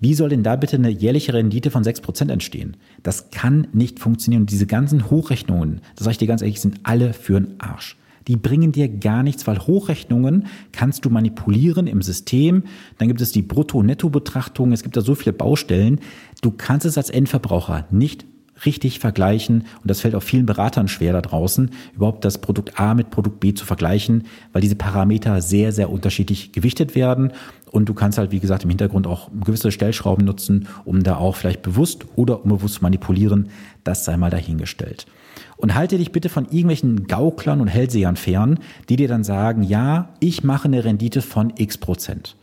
Wie 0.05 0.13
soll 0.13 0.29
denn 0.29 0.43
da 0.43 0.57
bitte 0.57 0.77
eine 0.77 0.91
jährliche 0.91 1.33
Rendite 1.33 1.71
von 1.71 1.83
6% 1.83 2.31
entstehen? 2.31 2.77
Das 3.03 3.31
kann 3.31 3.69
nicht 3.73 3.99
funktionieren. 3.99 4.43
Und 4.43 4.51
diese 4.51 4.67
ganzen 4.67 5.11
Hochrechnungen, 5.11 5.81
das 5.97 6.05
sage 6.05 6.13
ich 6.13 6.19
dir 6.19 6.29
ganz 6.29 6.43
ehrlich, 6.43 6.61
sind 6.61 6.81
alle 6.83 7.15
für 7.15 7.41
den 7.41 7.59
Arsch. 7.59 7.97
Die 8.29 8.37
bringen 8.37 8.71
dir 8.71 8.91
gar 8.91 9.23
nichts, 9.23 9.47
weil 9.47 9.61
Hochrechnungen 9.61 10.45
kannst 10.73 11.07
du 11.07 11.09
manipulieren 11.09 11.87
im 11.87 12.03
System. 12.03 12.65
Dann 12.99 13.09
gibt 13.09 13.23
es 13.23 13.33
die 13.33 13.41
Brutto-Netto-Betrachtung. 13.41 14.73
Es 14.73 14.83
gibt 14.83 14.95
da 14.95 15.01
so 15.01 15.15
viele 15.15 15.33
Baustellen. 15.33 16.01
Du 16.43 16.51
kannst 16.51 16.85
es 16.85 16.99
als 16.99 17.09
Endverbraucher 17.09 17.87
nicht 17.91 18.27
richtig 18.65 18.99
vergleichen. 18.99 19.63
Und 19.81 19.91
das 19.91 20.01
fällt 20.01 20.15
auch 20.15 20.23
vielen 20.23 20.47
Beratern 20.47 20.89
schwer 20.89 21.13
da 21.13 21.21
draußen, 21.21 21.71
überhaupt 21.95 22.25
das 22.25 22.39
Produkt 22.39 22.79
A 22.79 22.95
mit 22.95 23.11
Produkt 23.11 23.41
B 23.41 23.55
zu 23.55 23.67
vergleichen, 23.67 24.25
weil 24.53 24.63
diese 24.63 24.77
Parameter 24.77 25.43
sehr, 25.43 25.73
sehr 25.73 25.91
unterschiedlich 25.91 26.53
gewichtet 26.53 26.95
werden. 26.95 27.33
Und 27.71 27.89
du 27.89 27.95
kannst 27.95 28.19
halt, 28.19 28.31
wie 28.31 28.41
gesagt, 28.41 28.65
im 28.65 28.71
Hintergrund 28.71 29.07
auch 29.07 29.31
gewisse 29.45 29.73
Stellschrauben 29.73 30.25
nutzen, 30.25 30.69
um 30.85 31.03
da 31.03 31.17
auch 31.17 31.37
vielleicht 31.37 31.63
bewusst 31.63 32.07
oder 32.15 32.45
unbewusst 32.45 32.77
zu 32.77 32.83
manipulieren. 32.83 33.49
Das 33.83 34.05
sei 34.05 34.17
mal 34.17 34.31
dahingestellt. 34.31 35.07
Und 35.57 35.75
halte 35.75 35.99
dich 35.99 36.13
bitte 36.13 36.29
von 36.29 36.45
irgendwelchen 36.45 37.07
Gauklern 37.07 37.61
und 37.61 37.69
Hellsehern 37.69 38.17
fern, 38.17 38.61
die 38.89 38.97
dir 38.97 39.09
dann 39.09 39.25
sagen, 39.25 39.63
ja, 39.63 40.11
ich 40.21 40.45
mache 40.45 40.67
eine 40.69 40.85
Rendite 40.85 41.23
von 41.23 41.53
x 41.57 41.79
Prozent. 41.79 42.37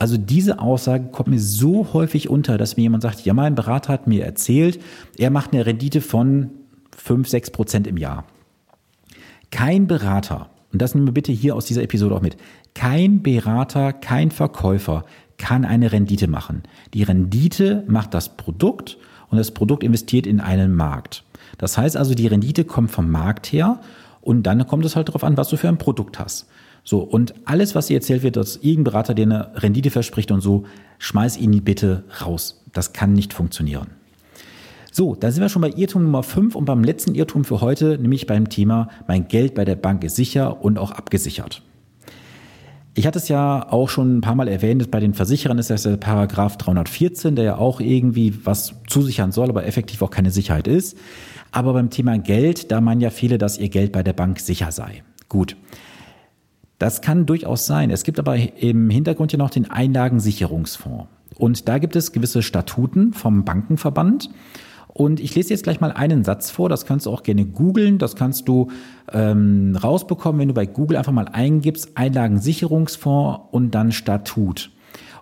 Also 0.00 0.16
diese 0.16 0.60
Aussage 0.60 1.08
kommt 1.12 1.28
mir 1.28 1.38
so 1.38 1.92
häufig 1.92 2.30
unter, 2.30 2.56
dass 2.56 2.78
mir 2.78 2.84
jemand 2.84 3.02
sagt, 3.02 3.20
ja, 3.26 3.34
mein 3.34 3.54
Berater 3.54 3.92
hat 3.92 4.06
mir 4.06 4.24
erzählt, 4.24 4.80
er 5.18 5.28
macht 5.28 5.52
eine 5.52 5.66
Rendite 5.66 6.00
von 6.00 6.48
5, 6.96 7.28
6 7.28 7.50
Prozent 7.50 7.86
im 7.86 7.98
Jahr. 7.98 8.24
Kein 9.50 9.86
Berater, 9.86 10.48
und 10.72 10.80
das 10.80 10.94
nehmen 10.94 11.06
wir 11.06 11.12
bitte 11.12 11.32
hier 11.32 11.54
aus 11.54 11.66
dieser 11.66 11.82
Episode 11.82 12.14
auch 12.14 12.22
mit, 12.22 12.38
kein 12.74 13.22
Berater, 13.22 13.92
kein 13.92 14.30
Verkäufer 14.30 15.04
kann 15.36 15.66
eine 15.66 15.92
Rendite 15.92 16.28
machen. 16.28 16.62
Die 16.94 17.02
Rendite 17.02 17.84
macht 17.86 18.14
das 18.14 18.38
Produkt 18.38 18.96
und 19.28 19.36
das 19.36 19.50
Produkt 19.50 19.84
investiert 19.84 20.26
in 20.26 20.40
einen 20.40 20.74
Markt. 20.74 21.24
Das 21.58 21.76
heißt 21.76 21.98
also, 21.98 22.14
die 22.14 22.26
Rendite 22.26 22.64
kommt 22.64 22.90
vom 22.90 23.10
Markt 23.10 23.52
her 23.52 23.80
und 24.22 24.44
dann 24.44 24.66
kommt 24.66 24.86
es 24.86 24.96
halt 24.96 25.08
darauf 25.08 25.24
an, 25.24 25.36
was 25.36 25.48
du 25.48 25.58
für 25.58 25.68
ein 25.68 25.76
Produkt 25.76 26.18
hast. 26.18 26.46
So, 26.84 27.00
und 27.00 27.34
alles, 27.44 27.74
was 27.74 27.86
dir 27.86 27.96
erzählt 27.96 28.22
wird, 28.22 28.36
dass 28.36 28.56
irgendein 28.56 28.84
Berater 28.84 29.14
dir 29.14 29.22
eine 29.22 29.50
Rendite 29.54 29.90
verspricht 29.90 30.30
und 30.30 30.40
so, 30.40 30.64
schmeiß 30.98 31.36
ihn 31.36 31.62
bitte 31.62 32.04
raus. 32.24 32.64
Das 32.72 32.92
kann 32.92 33.12
nicht 33.12 33.32
funktionieren. 33.32 33.88
So, 34.92 35.14
da 35.14 35.30
sind 35.30 35.40
wir 35.40 35.48
schon 35.48 35.62
bei 35.62 35.70
Irrtum 35.70 36.02
Nummer 36.02 36.22
5 36.22 36.56
und 36.56 36.64
beim 36.64 36.82
letzten 36.82 37.14
Irrtum 37.14 37.44
für 37.44 37.60
heute, 37.60 37.96
nämlich 37.98 38.26
beim 38.26 38.48
Thema, 38.48 38.88
mein 39.06 39.28
Geld 39.28 39.54
bei 39.54 39.64
der 39.64 39.76
Bank 39.76 40.02
ist 40.02 40.16
sicher 40.16 40.64
und 40.64 40.78
auch 40.78 40.90
abgesichert. 40.90 41.62
Ich 42.94 43.06
hatte 43.06 43.20
es 43.20 43.28
ja 43.28 43.70
auch 43.70 43.88
schon 43.88 44.18
ein 44.18 44.20
paar 44.20 44.34
Mal 44.34 44.48
erwähnt, 44.48 44.90
bei 44.90 44.98
den 44.98 45.14
Versicherern 45.14 45.58
ist 45.58 45.70
das 45.70 45.84
der 45.84 45.96
Paragraph 45.96 46.58
314, 46.58 47.36
der 47.36 47.44
ja 47.44 47.56
auch 47.56 47.80
irgendwie 47.80 48.44
was 48.44 48.74
zusichern 48.88 49.30
soll, 49.30 49.48
aber 49.48 49.64
effektiv 49.64 50.02
auch 50.02 50.10
keine 50.10 50.32
Sicherheit 50.32 50.66
ist. 50.66 50.98
Aber 51.52 51.72
beim 51.72 51.90
Thema 51.90 52.18
Geld, 52.18 52.72
da 52.72 52.80
meinen 52.80 53.00
ja 53.00 53.10
viele, 53.10 53.38
dass 53.38 53.58
ihr 53.58 53.68
Geld 53.68 53.92
bei 53.92 54.02
der 54.02 54.12
Bank 54.12 54.40
sicher 54.40 54.72
sei. 54.72 55.04
Gut. 55.28 55.56
Das 56.80 57.02
kann 57.02 57.26
durchaus 57.26 57.66
sein. 57.66 57.90
Es 57.90 58.04
gibt 58.04 58.18
aber 58.18 58.36
im 58.36 58.88
Hintergrund 58.88 59.32
ja 59.32 59.38
noch 59.38 59.50
den 59.50 59.70
Einlagensicherungsfonds. 59.70 61.08
Und 61.36 61.68
da 61.68 61.76
gibt 61.76 61.94
es 61.94 62.10
gewisse 62.10 62.42
Statuten 62.42 63.12
vom 63.12 63.44
Bankenverband. 63.44 64.30
Und 64.88 65.20
ich 65.20 65.34
lese 65.34 65.50
jetzt 65.50 65.62
gleich 65.62 65.82
mal 65.82 65.92
einen 65.92 66.24
Satz 66.24 66.50
vor, 66.50 66.70
das 66.70 66.86
kannst 66.86 67.04
du 67.04 67.10
auch 67.10 67.22
gerne 67.22 67.44
googeln, 67.44 67.98
das 67.98 68.16
kannst 68.16 68.48
du 68.48 68.68
ähm, 69.12 69.76
rausbekommen, 69.76 70.40
wenn 70.40 70.48
du 70.48 70.54
bei 70.54 70.64
Google 70.64 70.96
einfach 70.96 71.12
mal 71.12 71.28
eingibst, 71.28 71.98
Einlagensicherungsfonds 71.98 73.40
und 73.50 73.74
dann 73.74 73.92
Statut. 73.92 74.70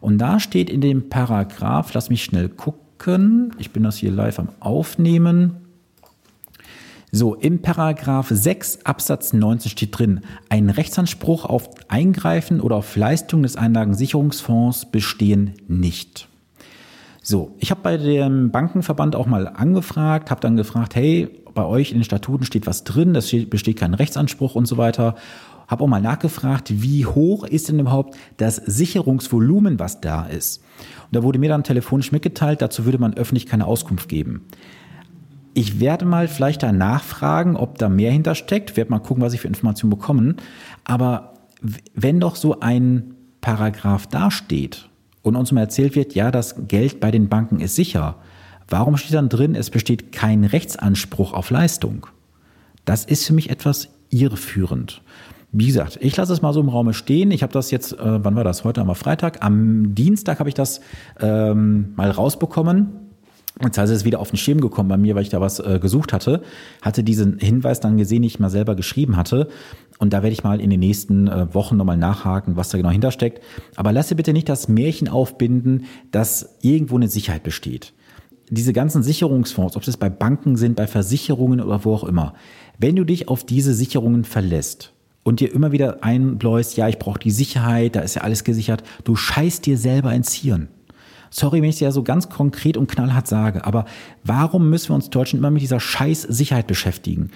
Und 0.00 0.18
da 0.18 0.38
steht 0.38 0.70
in 0.70 0.80
dem 0.80 1.08
Paragraph, 1.08 1.92
lass 1.92 2.08
mich 2.08 2.22
schnell 2.22 2.50
gucken, 2.50 3.52
ich 3.58 3.72
bin 3.72 3.82
das 3.82 3.96
hier 3.96 4.12
live 4.12 4.38
am 4.38 4.50
Aufnehmen, 4.60 5.56
so, 7.10 7.34
im 7.34 7.62
Paragraph 7.62 8.28
6 8.28 8.80
Absatz 8.84 9.32
19 9.32 9.70
steht 9.70 9.98
drin, 9.98 10.20
ein 10.50 10.68
Rechtsanspruch 10.68 11.46
auf 11.46 11.70
Eingreifen 11.88 12.60
oder 12.60 12.76
auf 12.76 12.96
Leistung 12.96 13.42
des 13.42 13.56
Einlagensicherungsfonds 13.56 14.90
bestehen 14.90 15.54
nicht. 15.68 16.28
So, 17.22 17.54
ich 17.60 17.70
habe 17.70 17.80
bei 17.82 17.96
dem 17.96 18.50
Bankenverband 18.50 19.16
auch 19.16 19.26
mal 19.26 19.48
angefragt, 19.48 20.30
habe 20.30 20.42
dann 20.42 20.56
gefragt, 20.56 20.96
hey, 20.96 21.28
bei 21.54 21.64
euch 21.64 21.92
in 21.92 21.98
den 21.98 22.04
Statuten 22.04 22.44
steht 22.44 22.66
was 22.66 22.84
drin, 22.84 23.14
das 23.14 23.30
besteht 23.48 23.78
kein 23.78 23.94
Rechtsanspruch 23.94 24.54
und 24.54 24.66
so 24.66 24.76
weiter. 24.76 25.14
Habe 25.66 25.84
auch 25.84 25.88
mal 25.88 26.00
nachgefragt, 26.00 26.82
wie 26.82 27.06
hoch 27.06 27.44
ist 27.44 27.68
denn 27.68 27.80
überhaupt 27.80 28.16
das 28.36 28.56
Sicherungsvolumen, 28.56 29.78
was 29.78 30.00
da 30.00 30.26
ist. 30.26 30.62
Und 31.06 31.16
da 31.16 31.22
wurde 31.22 31.38
mir 31.38 31.48
dann 31.48 31.64
telefonisch 31.64 32.12
mitgeteilt, 32.12 32.62
dazu 32.62 32.84
würde 32.84 32.98
man 32.98 33.14
öffentlich 33.14 33.46
keine 33.46 33.66
Auskunft 33.66 34.08
geben. 34.08 34.46
Ich 35.54 35.80
werde 35.80 36.04
mal 36.04 36.28
vielleicht 36.28 36.62
da 36.62 36.72
nachfragen, 36.72 37.56
ob 37.56 37.78
da 37.78 37.88
mehr 37.88 38.12
hintersteckt, 38.12 38.76
werde 38.76 38.90
mal 38.90 38.98
gucken, 38.98 39.22
was 39.22 39.32
ich 39.32 39.40
für 39.40 39.48
Informationen 39.48 39.90
bekommen. 39.90 40.36
Aber 40.84 41.34
wenn 41.94 42.20
doch 42.20 42.36
so 42.36 42.60
ein 42.60 43.14
Paragraph 43.40 44.06
dasteht 44.06 44.88
und 45.22 45.36
uns 45.36 45.52
mal 45.52 45.62
erzählt 45.62 45.96
wird, 45.96 46.14
ja, 46.14 46.30
das 46.30 46.68
Geld 46.68 47.00
bei 47.00 47.10
den 47.10 47.28
Banken 47.28 47.60
ist 47.60 47.74
sicher, 47.74 48.16
warum 48.68 48.96
steht 48.96 49.14
dann 49.14 49.28
drin, 49.28 49.54
es 49.54 49.70
besteht 49.70 50.12
kein 50.12 50.44
Rechtsanspruch 50.44 51.32
auf 51.32 51.50
Leistung? 51.50 52.06
Das 52.84 53.04
ist 53.04 53.26
für 53.26 53.34
mich 53.34 53.50
etwas 53.50 53.88
irreführend. 54.10 55.02
Wie 55.50 55.66
gesagt, 55.66 55.98
ich 56.00 56.16
lasse 56.16 56.32
es 56.32 56.42
mal 56.42 56.52
so 56.52 56.60
im 56.60 56.68
Raume 56.68 56.92
stehen. 56.92 57.30
Ich 57.30 57.42
habe 57.42 57.52
das 57.52 57.70
jetzt, 57.70 57.94
äh, 57.94 58.24
wann 58.24 58.36
war 58.36 58.44
das? 58.44 58.64
Heute 58.64 58.82
am 58.82 58.94
Freitag. 58.94 59.42
Am 59.42 59.94
Dienstag 59.94 60.40
habe 60.40 60.50
ich 60.50 60.54
das 60.54 60.80
ähm, 61.20 61.94
mal 61.96 62.10
rausbekommen 62.10 63.07
Jetzt 63.62 63.76
ist 63.76 63.90
es 63.90 64.04
wieder 64.04 64.20
auf 64.20 64.30
den 64.30 64.36
Schirm 64.36 64.60
gekommen 64.60 64.88
bei 64.88 64.96
mir, 64.96 65.16
weil 65.16 65.22
ich 65.22 65.30
da 65.30 65.40
was 65.40 65.58
äh, 65.58 65.78
gesucht 65.80 66.12
hatte, 66.12 66.42
hatte 66.80 67.02
diesen 67.02 67.38
Hinweis 67.38 67.80
dann 67.80 67.96
gesehen, 67.96 68.22
den 68.22 68.28
ich 68.28 68.38
mal 68.38 68.50
selber 68.50 68.76
geschrieben 68.76 69.16
hatte. 69.16 69.48
Und 69.98 70.12
da 70.12 70.22
werde 70.22 70.32
ich 70.32 70.44
mal 70.44 70.60
in 70.60 70.70
den 70.70 70.78
nächsten 70.78 71.26
äh, 71.26 71.52
Wochen 71.54 71.76
nochmal 71.76 71.96
nachhaken, 71.96 72.56
was 72.56 72.68
da 72.68 72.78
genau 72.78 72.90
hintersteckt. 72.90 73.42
Aber 73.74 73.92
lasse 73.92 74.14
bitte 74.14 74.32
nicht 74.32 74.48
das 74.48 74.68
Märchen 74.68 75.08
aufbinden, 75.08 75.86
dass 76.12 76.56
irgendwo 76.62 76.96
eine 76.96 77.08
Sicherheit 77.08 77.42
besteht. 77.42 77.94
Diese 78.48 78.72
ganzen 78.72 79.02
Sicherungsfonds, 79.02 79.76
ob 79.76 79.82
das 79.82 79.96
bei 79.96 80.08
Banken 80.08 80.56
sind, 80.56 80.76
bei 80.76 80.86
Versicherungen 80.86 81.60
oder 81.60 81.84
wo 81.84 81.94
auch 81.94 82.04
immer, 82.04 82.34
wenn 82.78 82.94
du 82.94 83.04
dich 83.04 83.28
auf 83.28 83.44
diese 83.44 83.74
Sicherungen 83.74 84.24
verlässt 84.24 84.92
und 85.24 85.40
dir 85.40 85.52
immer 85.52 85.72
wieder 85.72 86.04
einbläust, 86.04 86.76
ja, 86.76 86.88
ich 86.88 86.98
brauche 86.98 87.18
die 87.18 87.32
Sicherheit, 87.32 87.96
da 87.96 88.00
ist 88.00 88.14
ja 88.14 88.22
alles 88.22 88.44
gesichert, 88.44 88.84
du 89.04 89.16
scheißt 89.16 89.66
dir 89.66 89.76
selber 89.76 90.14
ins 90.14 90.32
Hirn. 90.32 90.68
Sorry, 91.30 91.62
wenn 91.62 91.68
ich 91.68 91.76
es 91.76 91.80
ja 91.80 91.92
so 91.92 92.02
ganz 92.02 92.28
konkret 92.28 92.76
und 92.76 92.90
knallhart 92.90 93.26
sage, 93.26 93.64
aber 93.64 93.84
warum 94.24 94.70
müssen 94.70 94.90
wir 94.90 94.94
uns 94.94 95.10
Deutschen 95.10 95.38
immer 95.38 95.50
mit 95.50 95.62
dieser 95.62 95.80
scheiß 95.80 96.22
Sicherheit 96.22 96.66
beschäftigen? 96.66 97.30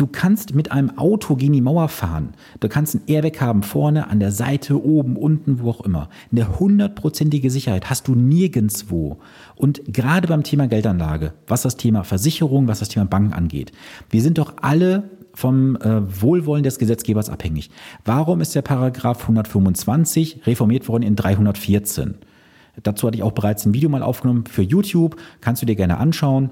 Du 0.00 0.06
kannst 0.06 0.54
mit 0.54 0.72
einem 0.72 0.96
Auto 0.96 1.36
gegen 1.36 1.52
die 1.52 1.60
Mauer 1.60 1.88
fahren. 1.88 2.30
Du 2.60 2.70
kannst 2.70 2.94
ein 2.94 3.02
Airbag 3.06 3.38
haben, 3.42 3.62
vorne, 3.62 4.08
an 4.08 4.18
der 4.18 4.32
Seite, 4.32 4.82
oben, 4.82 5.16
unten, 5.16 5.60
wo 5.60 5.68
auch 5.68 5.82
immer. 5.82 6.08
Eine 6.32 6.58
hundertprozentige 6.58 7.50
Sicherheit 7.50 7.90
hast 7.90 8.08
du 8.08 8.14
nirgendswo. 8.14 9.18
Und 9.56 9.82
gerade 9.86 10.26
beim 10.26 10.42
Thema 10.42 10.68
Geldanlage, 10.68 11.34
was 11.46 11.60
das 11.60 11.76
Thema 11.76 12.02
Versicherung, 12.04 12.66
was 12.66 12.78
das 12.78 12.88
Thema 12.88 13.04
Banken 13.04 13.34
angeht, 13.34 13.72
wir 14.08 14.22
sind 14.22 14.38
doch 14.38 14.54
alle 14.62 15.10
vom 15.34 15.76
äh, 15.76 16.22
Wohlwollen 16.22 16.62
des 16.62 16.78
Gesetzgebers 16.78 17.28
abhängig. 17.28 17.70
Warum 18.04 18.40
ist 18.40 18.54
der 18.54 18.62
Paragraph 18.62 19.20
125 19.20 20.46
reformiert 20.46 20.88
worden 20.88 21.02
in 21.02 21.14
314? 21.14 22.14
Dazu 22.82 23.06
hatte 23.06 23.16
ich 23.16 23.22
auch 23.22 23.32
bereits 23.32 23.66
ein 23.66 23.74
Video 23.74 23.88
mal 23.88 24.02
aufgenommen 24.02 24.44
für 24.46 24.62
YouTube, 24.62 25.16
kannst 25.40 25.62
du 25.62 25.66
dir 25.66 25.76
gerne 25.76 25.98
anschauen. 25.98 26.50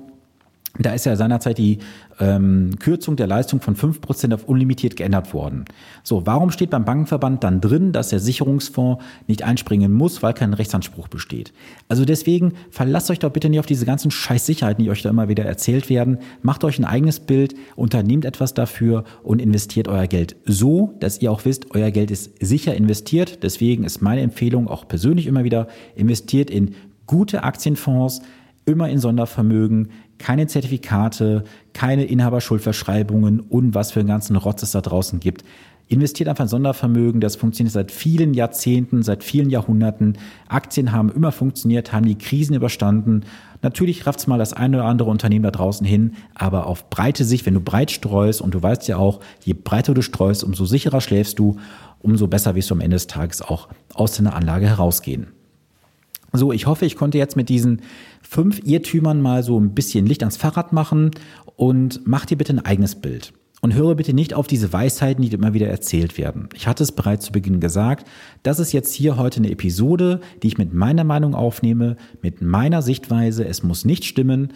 Da 0.78 0.92
ist 0.92 1.06
ja 1.06 1.16
seinerzeit 1.16 1.58
die 1.58 1.78
ähm, 2.20 2.70
Kürzung 2.78 3.16
der 3.16 3.26
Leistung 3.26 3.60
von 3.60 3.76
5% 3.76 4.32
auf 4.34 4.44
unlimitiert 4.44 4.96
geändert 4.96 5.34
worden. 5.34 5.64
So, 6.02 6.26
warum 6.26 6.50
steht 6.50 6.70
beim 6.70 6.84
Bankenverband 6.84 7.42
dann 7.44 7.60
drin, 7.60 7.92
dass 7.92 8.08
der 8.08 8.20
Sicherungsfonds 8.20 9.02
nicht 9.26 9.42
einspringen 9.42 9.92
muss, 9.92 10.22
weil 10.22 10.34
kein 10.34 10.54
Rechtsanspruch 10.54 11.08
besteht? 11.08 11.52
Also 11.88 12.04
deswegen 12.04 12.54
verlasst 12.70 13.10
euch 13.10 13.18
doch 13.18 13.30
bitte 13.30 13.48
nicht 13.48 13.60
auf 13.60 13.66
diese 13.66 13.86
ganzen 13.86 14.10
Scheißsicherheiten, 14.10 14.84
die 14.84 14.90
euch 14.90 15.02
da 15.02 15.10
immer 15.10 15.28
wieder 15.28 15.44
erzählt 15.44 15.90
werden. 15.90 16.18
Macht 16.42 16.64
euch 16.64 16.78
ein 16.78 16.84
eigenes 16.84 17.20
Bild, 17.20 17.54
unternehmt 17.76 18.24
etwas 18.24 18.54
dafür 18.54 19.04
und 19.22 19.42
investiert 19.42 19.88
euer 19.88 20.06
Geld 20.06 20.36
so, 20.44 20.94
dass 21.00 21.20
ihr 21.20 21.30
auch 21.30 21.44
wisst, 21.44 21.74
euer 21.74 21.90
Geld 21.90 22.10
ist 22.10 22.44
sicher 22.44 22.74
investiert. 22.74 23.42
Deswegen 23.42 23.84
ist 23.84 24.00
meine 24.02 24.22
Empfehlung 24.22 24.68
auch 24.68 24.86
persönlich 24.86 25.26
immer 25.26 25.44
wieder, 25.44 25.68
investiert 25.94 26.50
in 26.50 26.74
gute 27.06 27.42
Aktienfonds, 27.42 28.22
immer 28.66 28.88
in 28.88 28.98
Sondervermögen, 28.98 29.88
keine 30.18 30.46
Zertifikate, 30.46 31.44
keine 31.72 32.04
Inhaberschuldverschreibungen 32.04 33.40
und 33.40 33.74
was 33.74 33.92
für 33.92 34.00
einen 34.00 34.08
ganzen 34.08 34.36
Rotz 34.36 34.62
es 34.62 34.72
da 34.72 34.80
draußen 34.80 35.20
gibt. 35.20 35.44
Investiert 35.90 36.28
einfach 36.28 36.44
in 36.44 36.48
Sondervermögen, 36.48 37.20
das 37.20 37.36
funktioniert 37.36 37.72
seit 37.72 37.90
vielen 37.90 38.34
Jahrzehnten, 38.34 39.02
seit 39.02 39.24
vielen 39.24 39.48
Jahrhunderten. 39.48 40.18
Aktien 40.46 40.92
haben 40.92 41.10
immer 41.10 41.32
funktioniert, 41.32 41.94
haben 41.94 42.04
die 42.04 42.18
Krisen 42.18 42.54
überstanden. 42.54 43.22
Natürlich 43.62 44.06
rafft 44.06 44.18
es 44.18 44.26
mal 44.26 44.38
das 44.38 44.52
eine 44.52 44.76
oder 44.76 44.86
andere 44.86 45.08
Unternehmen 45.08 45.44
da 45.44 45.50
draußen 45.50 45.86
hin, 45.86 46.12
aber 46.34 46.66
auf 46.66 46.90
breite 46.90 47.24
Sicht, 47.24 47.46
wenn 47.46 47.54
du 47.54 47.60
breit 47.60 47.90
streust 47.90 48.42
und 48.42 48.52
du 48.52 48.62
weißt 48.62 48.86
ja 48.86 48.98
auch, 48.98 49.20
je 49.42 49.54
breiter 49.54 49.94
du 49.94 50.02
streust, 50.02 50.44
umso 50.44 50.66
sicherer 50.66 51.00
schläfst 51.00 51.38
du, 51.38 51.56
umso 52.00 52.28
besser 52.28 52.54
wirst 52.54 52.68
du 52.68 52.74
am 52.74 52.80
Ende 52.80 52.96
des 52.96 53.06
Tages 53.06 53.40
auch 53.40 53.68
aus 53.94 54.12
deiner 54.12 54.34
Anlage 54.34 54.66
herausgehen. 54.66 55.28
So, 56.32 56.52
ich 56.52 56.66
hoffe, 56.66 56.84
ich 56.84 56.96
konnte 56.96 57.18
jetzt 57.18 57.36
mit 57.36 57.48
diesen 57.48 57.80
fünf 58.22 58.60
Irrtümern 58.64 59.22
mal 59.22 59.42
so 59.42 59.58
ein 59.58 59.74
bisschen 59.74 60.06
Licht 60.06 60.22
ans 60.22 60.36
Fahrrad 60.36 60.72
machen 60.72 61.10
und 61.56 62.02
mach 62.04 62.26
dir 62.26 62.36
bitte 62.36 62.52
ein 62.52 62.64
eigenes 62.64 62.96
Bild. 62.96 63.32
Und 63.60 63.74
höre 63.74 63.96
bitte 63.96 64.12
nicht 64.12 64.34
auf 64.34 64.46
diese 64.46 64.72
Weisheiten, 64.72 65.24
die 65.24 65.32
immer 65.32 65.52
wieder 65.52 65.66
erzählt 65.66 66.16
werden. 66.16 66.48
Ich 66.54 66.68
hatte 66.68 66.84
es 66.84 66.92
bereits 66.92 67.24
zu 67.24 67.32
Beginn 67.32 67.58
gesagt, 67.58 68.06
das 68.44 68.60
ist 68.60 68.72
jetzt 68.72 68.94
hier 68.94 69.16
heute 69.16 69.40
eine 69.40 69.50
Episode, 69.50 70.20
die 70.42 70.46
ich 70.46 70.58
mit 70.58 70.72
meiner 70.72 71.02
Meinung 71.02 71.34
aufnehme, 71.34 71.96
mit 72.22 72.40
meiner 72.40 72.82
Sichtweise. 72.82 73.44
Es 73.44 73.64
muss 73.64 73.84
nicht 73.84 74.04
stimmen, 74.04 74.52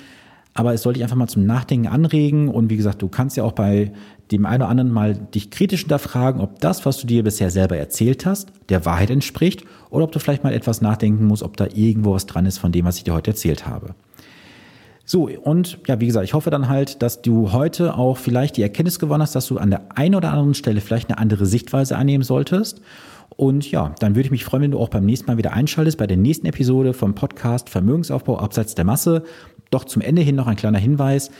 aber 0.54 0.74
es 0.74 0.82
sollte 0.82 0.98
dich 0.98 1.04
einfach 1.04 1.16
mal 1.16 1.28
zum 1.28 1.46
Nachdenken 1.46 1.86
anregen. 1.86 2.48
Und 2.48 2.70
wie 2.70 2.76
gesagt, 2.76 3.00
du 3.00 3.08
kannst 3.08 3.36
ja 3.36 3.44
auch 3.44 3.52
bei 3.52 3.92
dem 4.30 4.46
einen 4.46 4.62
oder 4.62 4.70
anderen 4.70 4.90
mal 4.90 5.14
dich 5.14 5.50
kritisch 5.50 5.80
hinterfragen, 5.80 6.40
ob 6.40 6.60
das, 6.60 6.84
was 6.84 6.98
du 6.98 7.06
dir 7.06 7.22
bisher 7.22 7.50
selber 7.50 7.76
erzählt 7.76 8.26
hast, 8.26 8.52
der 8.68 8.84
Wahrheit 8.84 9.10
entspricht 9.10 9.64
oder 9.90 10.04
ob 10.04 10.12
du 10.12 10.18
vielleicht 10.18 10.44
mal 10.44 10.52
etwas 10.52 10.80
nachdenken 10.80 11.26
musst, 11.26 11.42
ob 11.42 11.56
da 11.56 11.66
irgendwo 11.72 12.14
was 12.14 12.26
dran 12.26 12.46
ist 12.46 12.58
von 12.58 12.72
dem, 12.72 12.84
was 12.84 12.96
ich 12.96 13.04
dir 13.04 13.14
heute 13.14 13.30
erzählt 13.30 13.66
habe. 13.66 13.94
So, 15.04 15.28
und 15.28 15.78
ja, 15.86 16.00
wie 16.00 16.06
gesagt, 16.06 16.24
ich 16.24 16.34
hoffe 16.34 16.50
dann 16.50 16.68
halt, 16.68 17.02
dass 17.02 17.22
du 17.22 17.52
heute 17.52 17.96
auch 17.98 18.16
vielleicht 18.16 18.56
die 18.56 18.62
Erkenntnis 18.62 18.98
gewonnen 18.98 19.22
hast, 19.22 19.34
dass 19.34 19.46
du 19.46 19.58
an 19.58 19.70
der 19.70 19.96
einen 19.96 20.14
oder 20.14 20.30
anderen 20.30 20.54
Stelle 20.54 20.80
vielleicht 20.80 21.10
eine 21.10 21.18
andere 21.18 21.44
Sichtweise 21.44 21.96
annehmen 21.96 22.24
solltest. 22.24 22.80
Und 23.36 23.70
ja, 23.70 23.94
dann 23.98 24.14
würde 24.14 24.26
ich 24.26 24.30
mich 24.30 24.44
freuen, 24.44 24.62
wenn 24.62 24.70
du 24.72 24.78
auch 24.78 24.90
beim 24.90 25.04
nächsten 25.04 25.26
Mal 25.26 25.38
wieder 25.38 25.52
einschaltest 25.52 25.98
bei 25.98 26.06
der 26.06 26.16
nächsten 26.16 26.46
Episode 26.46 26.92
vom 26.92 27.14
Podcast 27.14 27.70
Vermögensaufbau 27.70 28.38
abseits 28.38 28.74
der 28.74 28.84
Masse. 28.84 29.24
Doch 29.72 29.85
zum 29.85 30.02
Ende 30.02 30.22
hin 30.22 30.37
noch 30.37 30.46
ein 30.46 30.56
kleiner 30.56 30.78
Hinweis. 30.78 31.30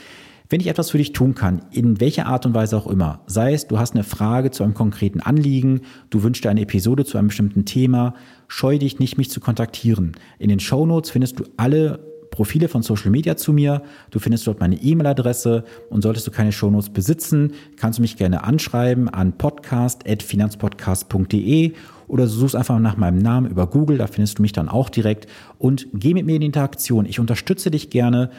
Wenn 0.49 0.61
ich 0.61 0.67
etwas 0.67 0.91
für 0.91 0.99
dich 0.99 1.13
tun 1.13 1.35
kann, 1.35 1.63
in 1.71 2.01
welcher 2.01 2.27
Art 2.27 2.45
und 2.45 2.55
Weise 2.55 2.77
auch 2.77 2.87
immer, 2.87 3.21
sei 3.27 3.55
es, 3.55 3.69
du 3.69 3.79
hast 3.79 3.95
eine 3.95 4.05
Frage 4.05 4.51
zu 4.51 4.65
einem 4.65 4.75
konkreten 4.75 5.21
Anliegen, 5.21 5.83
du 6.11 6.23
wünschst 6.23 6.45
dir 6.45 6.51
eine 6.51 6.63
Episode 6.63 7.05
zu 7.05 7.17
einem 7.17 7.29
bestimmten 7.29 7.65
Thema, 7.65 8.15
scheu 8.49 8.79
dich 8.79 8.99
nicht, 8.99 9.17
mich 9.17 9.31
zu 9.31 9.41
kontaktieren. 9.41 10.13
In 10.39 10.49
den 10.49 10.61
Show 10.61 10.85
Notes 10.85 11.11
findest 11.11 11.41
du 11.41 11.45
alle 11.57 12.01
Profile 12.31 12.69
von 12.69 12.83
Social 12.83 13.11
Media 13.11 13.37
zu 13.37 13.53
mir. 13.53 13.83
Du 14.11 14.19
findest 14.19 14.47
dort 14.47 14.59
meine 14.59 14.77
E-Mail-Adresse 14.77 15.65
und 15.91 16.03
solltest 16.03 16.27
du 16.27 16.33
keine 16.33 16.53
Show 16.53 16.71
Notes 16.71 16.91
besitzen, 16.91 17.53
kannst 17.77 17.99
du 17.99 18.03
mich 18.03 18.17
gerne 18.17 18.43
anschreiben 18.43 19.09
an 19.09 19.39
podcast.finanzpodcast.de 19.39 21.75
oder 22.09 22.25
du 22.25 22.31
suchst 22.31 22.57
einfach 22.57 22.79
nach 22.79 22.97
meinem 22.97 23.19
Namen 23.19 23.51
über 23.51 23.67
Google, 23.67 23.99
da 23.99 24.07
findest 24.07 24.39
du 24.39 24.43
mich 24.43 24.53
dann 24.53 24.69
auch 24.69 24.89
direkt 24.89 25.27
und 25.59 25.89
geh 25.93 26.15
mit 26.15 26.27
mir 26.27 26.35
in 26.35 26.41
die 26.41 26.47
Interaktion. 26.47 27.07
Ich 27.07 27.21
unterstütze 27.21 27.71
dich 27.71 27.91
gerne 27.91 28.31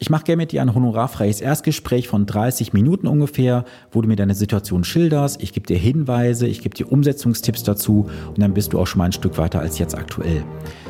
ich 0.00 0.10
mache 0.10 0.24
gerne 0.24 0.42
mit 0.42 0.52
dir 0.52 0.62
ein 0.62 0.74
honorarfreies 0.74 1.40
Erstgespräch 1.40 2.06
von 2.06 2.24
30 2.24 2.72
Minuten 2.72 3.08
ungefähr, 3.08 3.64
wo 3.90 4.00
du 4.00 4.06
mir 4.06 4.14
deine 4.14 4.34
Situation 4.34 4.84
schilderst. 4.84 5.42
Ich 5.42 5.52
gebe 5.52 5.66
dir 5.66 5.76
Hinweise, 5.76 6.46
ich 6.46 6.60
gebe 6.60 6.74
dir 6.74 6.90
Umsetzungstipps 6.90 7.64
dazu 7.64 8.08
und 8.28 8.38
dann 8.38 8.54
bist 8.54 8.72
du 8.72 8.78
auch 8.78 8.86
schon 8.86 8.98
mal 8.98 9.06
ein 9.06 9.12
Stück 9.12 9.38
weiter 9.38 9.58
als 9.58 9.78
jetzt 9.78 9.96
aktuell. 9.96 10.44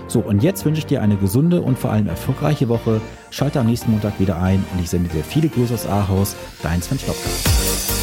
So, 0.08 0.20
und 0.20 0.42
jetzt 0.42 0.64
wünsche 0.66 0.80
ich 0.80 0.86
dir 0.86 1.00
eine 1.00 1.16
gesunde 1.16 1.62
und 1.62 1.78
vor 1.78 1.90
allem 1.90 2.06
erfolgreiche 2.06 2.68
Woche. 2.68 3.00
Schalte 3.30 3.60
am 3.60 3.66
nächsten 3.66 3.90
Montag 3.92 4.20
wieder 4.20 4.40
ein 4.40 4.62
und 4.74 4.82
ich 4.82 4.90
sende 4.90 5.08
dir 5.08 5.24
viele 5.24 5.48
Grüße 5.48 5.72
aus 5.72 5.86
Ahaus. 5.86 6.36
Dein 6.62 6.82
Sven 6.82 6.98
Stopka. 6.98 7.97